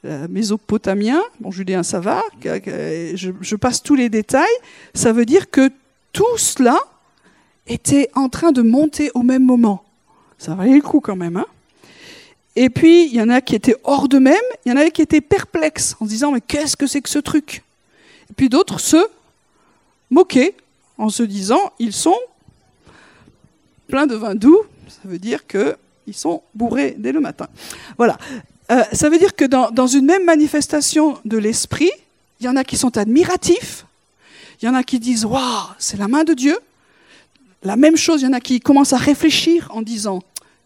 [0.05, 4.45] euh, mésopotamien, bon judéen ça va, je, passe tous les détails,
[4.93, 5.71] ça veut dire que
[6.13, 6.79] tout cela
[7.67, 9.83] était en train de monter au même moment.
[10.37, 11.39] Ça valait le coup quand même.
[11.39, 11.47] Hein
[12.57, 15.03] et puis, il y en a qui étaient hors d'eux-mêmes, il y en avait qui
[15.03, 17.65] étaient perplexes en se disant, mais qu'est-ce que c'est que ce truc?
[18.31, 19.09] Et puis d'autres se
[20.11, 20.55] moquaient
[20.97, 22.17] en se disant, ils sont
[23.89, 27.49] pleins de vin doux, ça veut dire qu'ils sont bourrés dès le matin.
[27.99, 28.19] Voilà.
[28.71, 31.91] Euh, ça veut dire que dans, une même manifestation de l'esprit,
[32.41, 33.85] il y en a qui sont admiratifs,
[34.63, 36.57] il y en a qui disent Waouh, c'est la main de Dieu.
[37.63, 40.21] La même chose, il y en a qui commencent à réfléchir en disant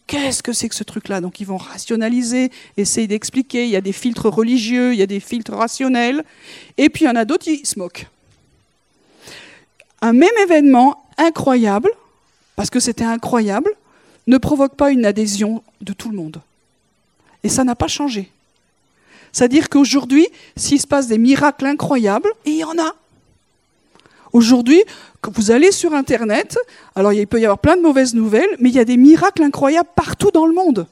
[0.08, 1.20] Qu'est-ce que c'est que ce truc-là?
[1.20, 3.64] Donc ils vont rationaliser, essayer d'expliquer.
[3.64, 6.24] Il y a des filtres religieux, il y a des filtres rationnels.
[6.78, 8.06] Et puis il y en a d'autres qui se moquent.
[10.00, 11.90] Un même événement incroyable,
[12.56, 13.70] parce que c'était incroyable,
[14.26, 16.40] ne provoque pas une adhésion de tout le monde.
[17.44, 18.30] Et ça n'a pas changé.
[19.32, 22.94] C'est-à-dire qu'aujourd'hui, s'il se passe des miracles incroyables, il y en a.
[24.32, 24.82] Aujourd'hui,
[25.32, 26.58] vous allez sur Internet,
[26.94, 29.42] alors il peut y avoir plein de mauvaises nouvelles, mais il y a des miracles
[29.42, 30.86] incroyables partout dans le monde.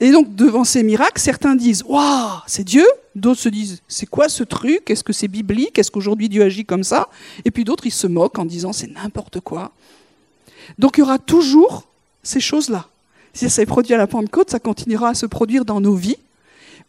[0.00, 2.84] Et donc, devant ces miracles, certains disent Waouh, c'est Dieu
[3.14, 4.90] D'autres se disent C'est quoi ce truc?
[4.90, 5.78] Est-ce que c'est biblique?
[5.78, 7.08] Est-ce qu'aujourd'hui Dieu agit comme ça?
[7.44, 9.70] Et puis d'autres, ils se moquent en disant C'est n'importe quoi.
[10.78, 11.84] Donc, il y aura toujours
[12.22, 12.88] ces choses-là.
[13.32, 16.18] Si ça s'est produit à la Pentecôte, ça continuera à se produire dans nos vies.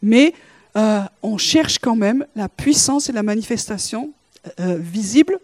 [0.01, 0.34] Mais
[0.76, 4.11] euh, on cherche quand même la puissance et la manifestation
[4.59, 5.39] euh, visible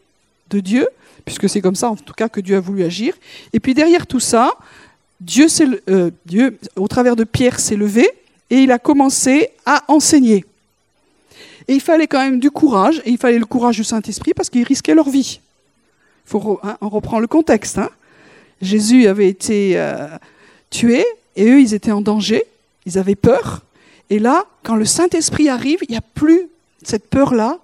[0.50, 0.88] de Dieu,
[1.26, 3.14] puisque c'est comme ça en tout cas que Dieu a voulu agir.
[3.54, 4.54] Et puis derrière tout ça,
[5.20, 5.48] Dieu,
[5.90, 8.10] euh, Dieu au travers de Pierre, s'est levé
[8.50, 10.46] et il a commencé à enseigner.
[11.68, 14.50] Et il fallait quand même du courage, et il fallait le courage du Saint-Esprit parce
[14.50, 15.40] qu'ils risquaient leur vie.
[16.26, 17.78] Faut, hein, on reprend le contexte.
[17.78, 17.90] Hein.
[18.62, 19.80] Jésus avait été
[20.72, 22.44] tués, et eux, ils étaient en danger,
[22.86, 23.62] ils avaient peur.
[24.10, 26.48] Et là, quand le Saint-Esprit arrive, il n'y a plus
[26.84, 27.60] cette peur-là,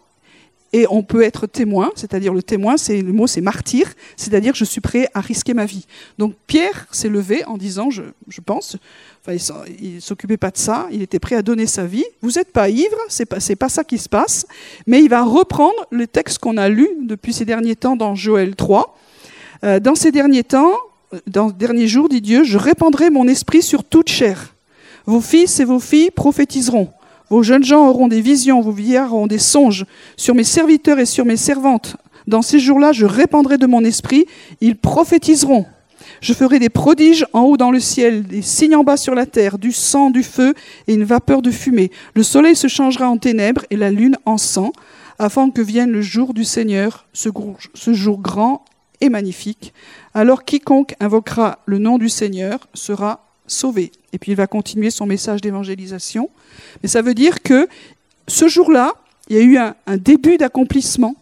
[0.76, 4.66] et on peut être témoin, c'est-à-dire le témoin, c'est le mot c'est martyr, c'est-à-dire je
[4.66, 5.86] suis prêt à risquer ma vie.
[6.18, 8.02] Donc Pierre s'est levé en disant, je,
[8.46, 8.76] pense,
[9.22, 9.38] enfin,
[9.80, 12.04] il s'occupait pas de ça, il était prêt à donner sa vie.
[12.22, 14.46] Vous n'êtes pas ivre, c'est pas, pas ça qui se passe,
[14.86, 18.58] mais il va reprendre le texte qu'on a lu depuis ces derniers temps dans Joël
[18.58, 18.98] 3.
[19.64, 20.74] Euh, dans ces derniers temps,
[21.26, 24.56] dans le dernier jour, dit Dieu, je répandrai mon esprit sur toute chair.
[25.06, 26.90] Vos fils et vos filles prophétiseront.
[27.30, 29.86] Vos jeunes gens auront des visions, vos vieillards auront des songes.
[30.18, 31.98] Sur mes serviteurs et sur mes servantes,
[32.28, 34.26] dans ces jours-là, je répandrai de mon esprit,
[34.62, 35.66] ils prophétiseront.
[36.22, 39.26] Je ferai des prodiges en haut dans le ciel, des signes en bas sur la
[39.26, 40.54] terre, du sang, du feu
[40.88, 41.92] et une vapeur de fumée.
[42.14, 44.72] Le soleil se changera en ténèbres et la lune en sang,
[45.20, 48.66] afin que vienne le jour du Seigneur, ce jour grand
[49.02, 49.74] et magnifique.
[50.14, 53.92] Alors quiconque invoquera le nom du Seigneur sera sauvé.
[54.14, 56.30] Et puis il va continuer son message d'évangélisation.
[56.82, 57.68] Mais ça veut dire que
[58.28, 58.94] ce jour-là,
[59.30, 61.16] il y a eu un, début d'accomplissement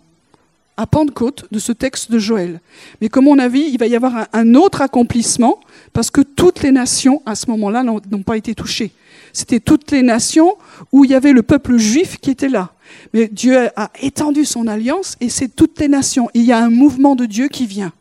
[0.76, 2.60] à Pentecôte de ce texte de Joël.
[3.00, 5.60] Mais comme on a vu, il va y avoir un, autre accomplissement
[5.94, 8.92] parce que toutes les nations à ce moment-là n'ont pas été touchées.
[9.32, 10.58] C'était toutes les nations
[10.92, 12.74] où il y avait le peuple juif qui était là.
[13.14, 16.30] Mais Dieu a étendu son alliance et c'est toutes les nations.
[16.34, 17.94] il y a un mouvement de Dieu qui vient.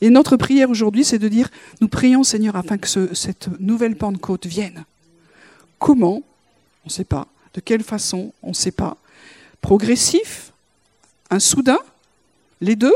[0.00, 1.48] Et notre prière aujourd'hui, c'est de dire,
[1.80, 4.84] nous prions Seigneur afin que cette nouvelle Pentecôte vienne.
[5.78, 6.22] Comment?
[6.84, 7.26] On ne sait pas.
[7.54, 8.32] De quelle façon?
[8.42, 8.96] On ne sait pas.
[9.60, 10.52] Progressif?
[11.30, 11.78] Un soudain?
[12.60, 12.94] Les deux?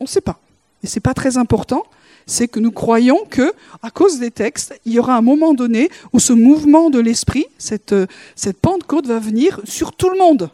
[0.00, 0.38] On ne sait pas.
[0.82, 1.84] Et ce n'est pas très important.
[2.26, 3.52] C'est que nous croyons que,
[3.82, 7.46] à cause des textes, il y aura un moment donné où ce mouvement de l'esprit,
[7.58, 7.94] cette,
[8.34, 10.50] cette Pentecôte va venir sur tout le monde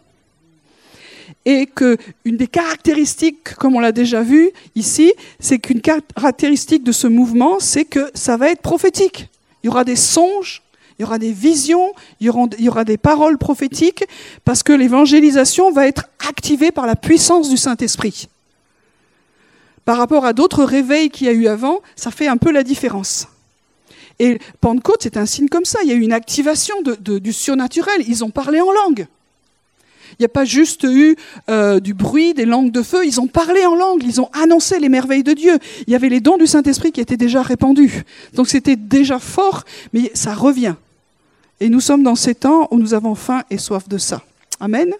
[1.47, 1.97] et qu'une
[2.37, 7.85] des caractéristiques, comme on l'a déjà vu ici, c'est qu'une caractéristique de ce mouvement, c'est
[7.85, 9.29] que ça va être prophétique.
[9.63, 10.63] Il y aura des songes,
[10.99, 14.05] il y aura des visions, il y aura, il y aura des paroles prophétiques,
[14.45, 18.29] parce que l'évangélisation va être activée par la puissance du Saint-Esprit.
[19.87, 22.63] Par rapport à d'autres réveils qu'il y a eu avant, ça fait un peu la
[22.63, 23.29] différence.
[24.19, 25.79] Et Pentecôte, c'est un signe comme ça.
[25.83, 28.05] Il y a eu une activation du surnaturel.
[28.07, 29.07] Ils ont parlé en langue.
[30.21, 31.17] Il n'y a pas juste eu
[31.49, 33.07] euh, du bruit, des langues de feu.
[33.07, 35.59] Ils ont parlé en langue, ils ont annoncé les merveilles de Dieu.
[35.87, 38.03] Il y avait les dons du Saint-Esprit qui étaient déjà répandus.
[38.35, 39.65] Donc c'était déjà fort,
[39.95, 40.75] mais ça revient.
[41.59, 44.21] Et nous sommes dans ces temps où nous avons faim et soif de ça.
[44.61, 44.93] Amen.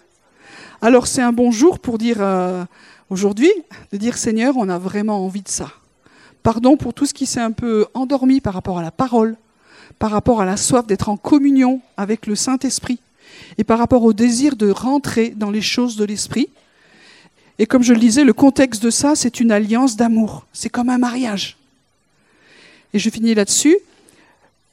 [0.81, 2.65] Alors c'est un bon jour pour dire euh,
[3.11, 3.51] aujourd'hui,
[3.91, 5.67] de dire Seigneur, on a vraiment envie de ça.
[6.41, 9.37] Pardon pour tout ce qui s'est un peu endormi par rapport à la parole,
[9.99, 12.99] par rapport à la soif d'être en communion avec le Saint-Esprit
[13.57, 16.49] et par rapport au désir de rentrer dans les choses de l'esprit.
[17.59, 20.45] Et comme je le disais, le contexte de ça, c'est une alliance d'amour.
[20.53, 21.57] C'est comme un mariage.
[22.93, 23.77] Et je finis là-dessus.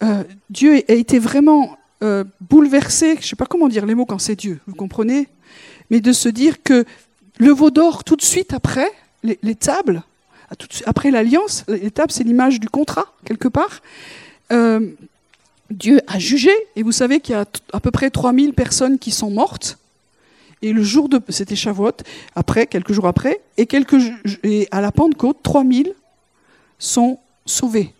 [0.02, 4.06] Euh, Dieu a été vraiment euh, bouleversé, je ne sais pas comment dire les mots
[4.06, 5.26] quand c'est Dieu, vous comprenez
[5.90, 6.84] Mais de se dire que
[7.38, 8.88] le veau d'or, tout de suite après,
[9.24, 10.02] les, tables,
[10.86, 13.82] après l'alliance, les tables, c'est l'image du contrat, quelque part.
[14.52, 14.90] Euh,
[15.70, 19.10] Dieu a jugé, et vous savez qu'il y a à peu près 3000 personnes qui
[19.10, 19.78] sont mortes.
[20.62, 21.92] Et le jour de, c'était Shavuot,
[22.34, 23.68] après, quelques jours après, et,
[24.42, 25.94] et à la Pentecôte, 3000
[26.78, 27.92] sont sauvés.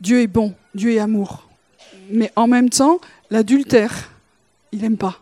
[0.00, 1.48] Dieu est bon, Dieu est amour.
[2.10, 3.00] Mais en même temps,
[3.30, 4.10] l'adultère,
[4.72, 5.20] il n'aime pas.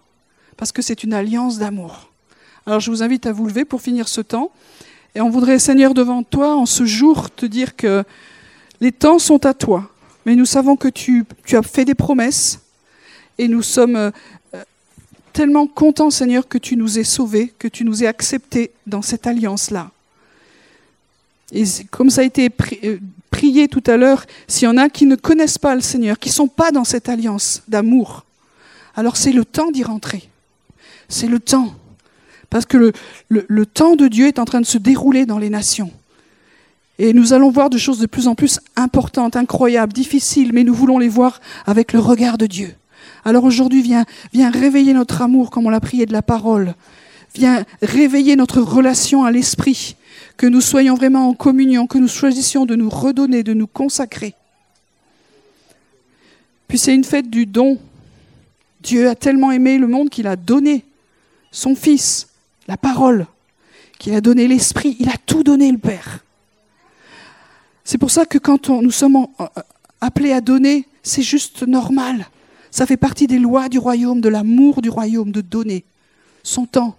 [0.57, 2.11] Parce que c'est une alliance d'amour.
[2.67, 4.51] Alors je vous invite à vous lever pour finir ce temps.
[5.15, 8.05] Et on voudrait, Seigneur, devant toi, en ce jour, te dire que
[8.81, 9.91] les temps sont à toi
[10.29, 12.61] mais nous savons que tu, as fait des promesses
[13.39, 14.11] et nous sommes euh,
[15.33, 19.27] tellement contents, Seigneur, que tu nous aies sauvés, que tu nous aies acceptés dans cette
[19.27, 19.91] alliance-là.
[21.51, 22.51] Et comme ça a été
[22.85, 22.99] euh,
[23.31, 26.29] prié tout à l'heure, s'il y en a qui ne connaissent pas le Seigneur, qui
[26.29, 28.27] ne sont pas dans cette alliance d'amour,
[28.97, 30.29] alors c'est le temps d'y rentrer.
[31.09, 31.75] C'est le temps.
[32.51, 32.93] Parce que
[33.31, 35.91] le, temps de Dieu est en train de se dérouler dans les nations.
[36.99, 40.75] Et nous allons voir des choses de plus en plus importantes, incroyables, difficiles, mais nous
[40.75, 42.75] voulons les voir avec le regard de Dieu.
[43.25, 46.75] Alors aujourd'hui, viens, viens réveiller notre amour comme on l'a prié de la parole.
[47.35, 49.97] Viens réveiller notre relation à l'esprit.
[50.37, 54.35] Que nous soyons vraiment en communion, que nous choisissions de nous redonner, de nous consacrer.
[56.67, 57.79] Puis c'est une fête du don.
[58.83, 60.85] Dieu a tellement aimé le monde qu'il a donné
[61.51, 62.29] son Fils,
[62.67, 63.27] la parole,
[63.99, 66.25] qu'il a donné l'Esprit, il a tout donné le Père.
[67.89, 69.29] C'est pour ça que quand nous sommes
[70.03, 72.29] appelés à donner, c'est juste normal.
[72.71, 75.87] Ça fait partie des lois du royaume, de l'amour du royaume, de donner
[76.43, 76.99] son temps,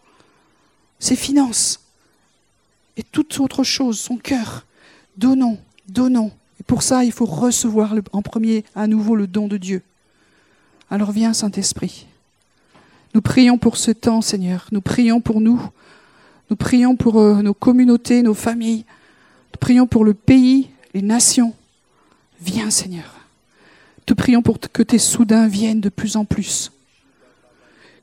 [0.98, 1.82] ses finances
[2.98, 4.66] et toute autre chose, son cœur.
[5.16, 6.32] Donnons, donnons.
[6.60, 9.84] Et pour ça, il faut recevoir en premier à nouveau le don de Dieu.
[10.90, 12.08] Alors viens, Saint-Esprit.
[13.14, 14.66] Nous prions pour ce temps, Seigneur.
[14.72, 15.62] Nous prions pour nous.
[16.50, 18.86] Nous prions pour euh, nos communautés, nos familles.
[19.54, 21.54] Nous prions pour le pays, les nations.
[22.42, 23.16] Viens, Seigneur.
[24.06, 26.72] Te prions pour que tes soudains viennent de plus en plus.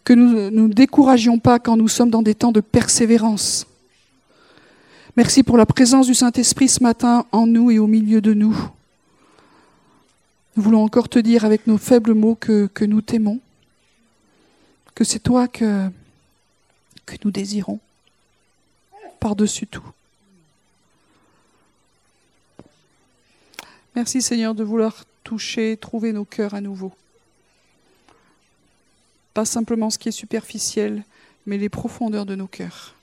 [0.05, 3.66] Que nous ne nous découragions pas quand nous sommes dans des temps de persévérance.
[5.16, 8.57] Merci pour la présence du Saint-Esprit ce matin en nous et au milieu de nous.
[10.55, 13.41] Nous voulons encore te dire avec nos faibles mots que, que nous t'aimons,
[14.95, 15.89] que c'est toi que,
[17.05, 17.80] que nous désirons
[19.18, 19.84] par-dessus tout.
[23.97, 26.93] Merci Seigneur de vouloir toucher, trouver nos cœurs à nouveau.
[29.33, 31.03] Pas simplement ce qui est superficiel,
[31.47, 32.95] mais les profondeurs de nos cœurs.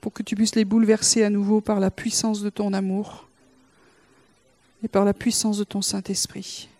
[0.00, 3.28] Pour que tu puisses les bouleverser à nouveau par la puissance de ton amour
[4.82, 6.70] et par la puissance de ton Saint-Esprit.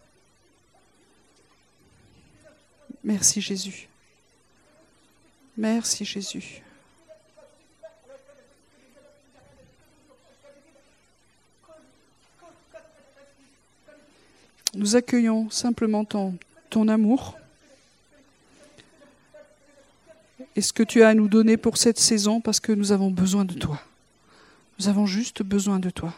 [3.04, 3.88] Merci Jésus.
[5.58, 6.62] Merci Jésus.
[14.76, 16.36] Nous accueillons simplement ton,
[16.88, 17.38] amour
[20.54, 23.10] et ce que tu as à nous donner pour cette saison parce que nous avons
[23.10, 23.80] besoin de toi?
[24.78, 26.12] Nous avons juste besoin de toi.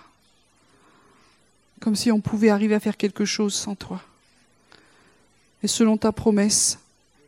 [1.78, 4.02] Comme si on pouvait arriver à faire quelque chose sans toi.
[5.62, 6.80] Et selon ta promesse,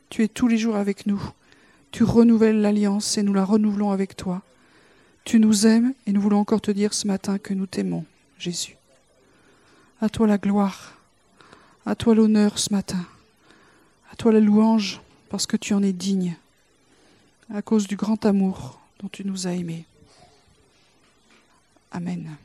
[0.08, 1.22] tu es tous les jours avec nous.
[1.92, 4.42] Tu renouvelles l'alliance et nous la renouvelons avec toi.
[5.24, 8.04] Tu nous aimes et nous voulons encore te dire ce matin que nous t'aimons,
[8.36, 8.76] Jésus.
[10.00, 10.99] À toi la gloire.
[11.86, 13.04] À toi l'honneur ce matin.
[14.12, 16.36] À toi la louange, parce que tu en es digne,
[17.52, 19.86] à cause du grand amour dont tu nous as aimés.
[21.90, 22.36] Amen.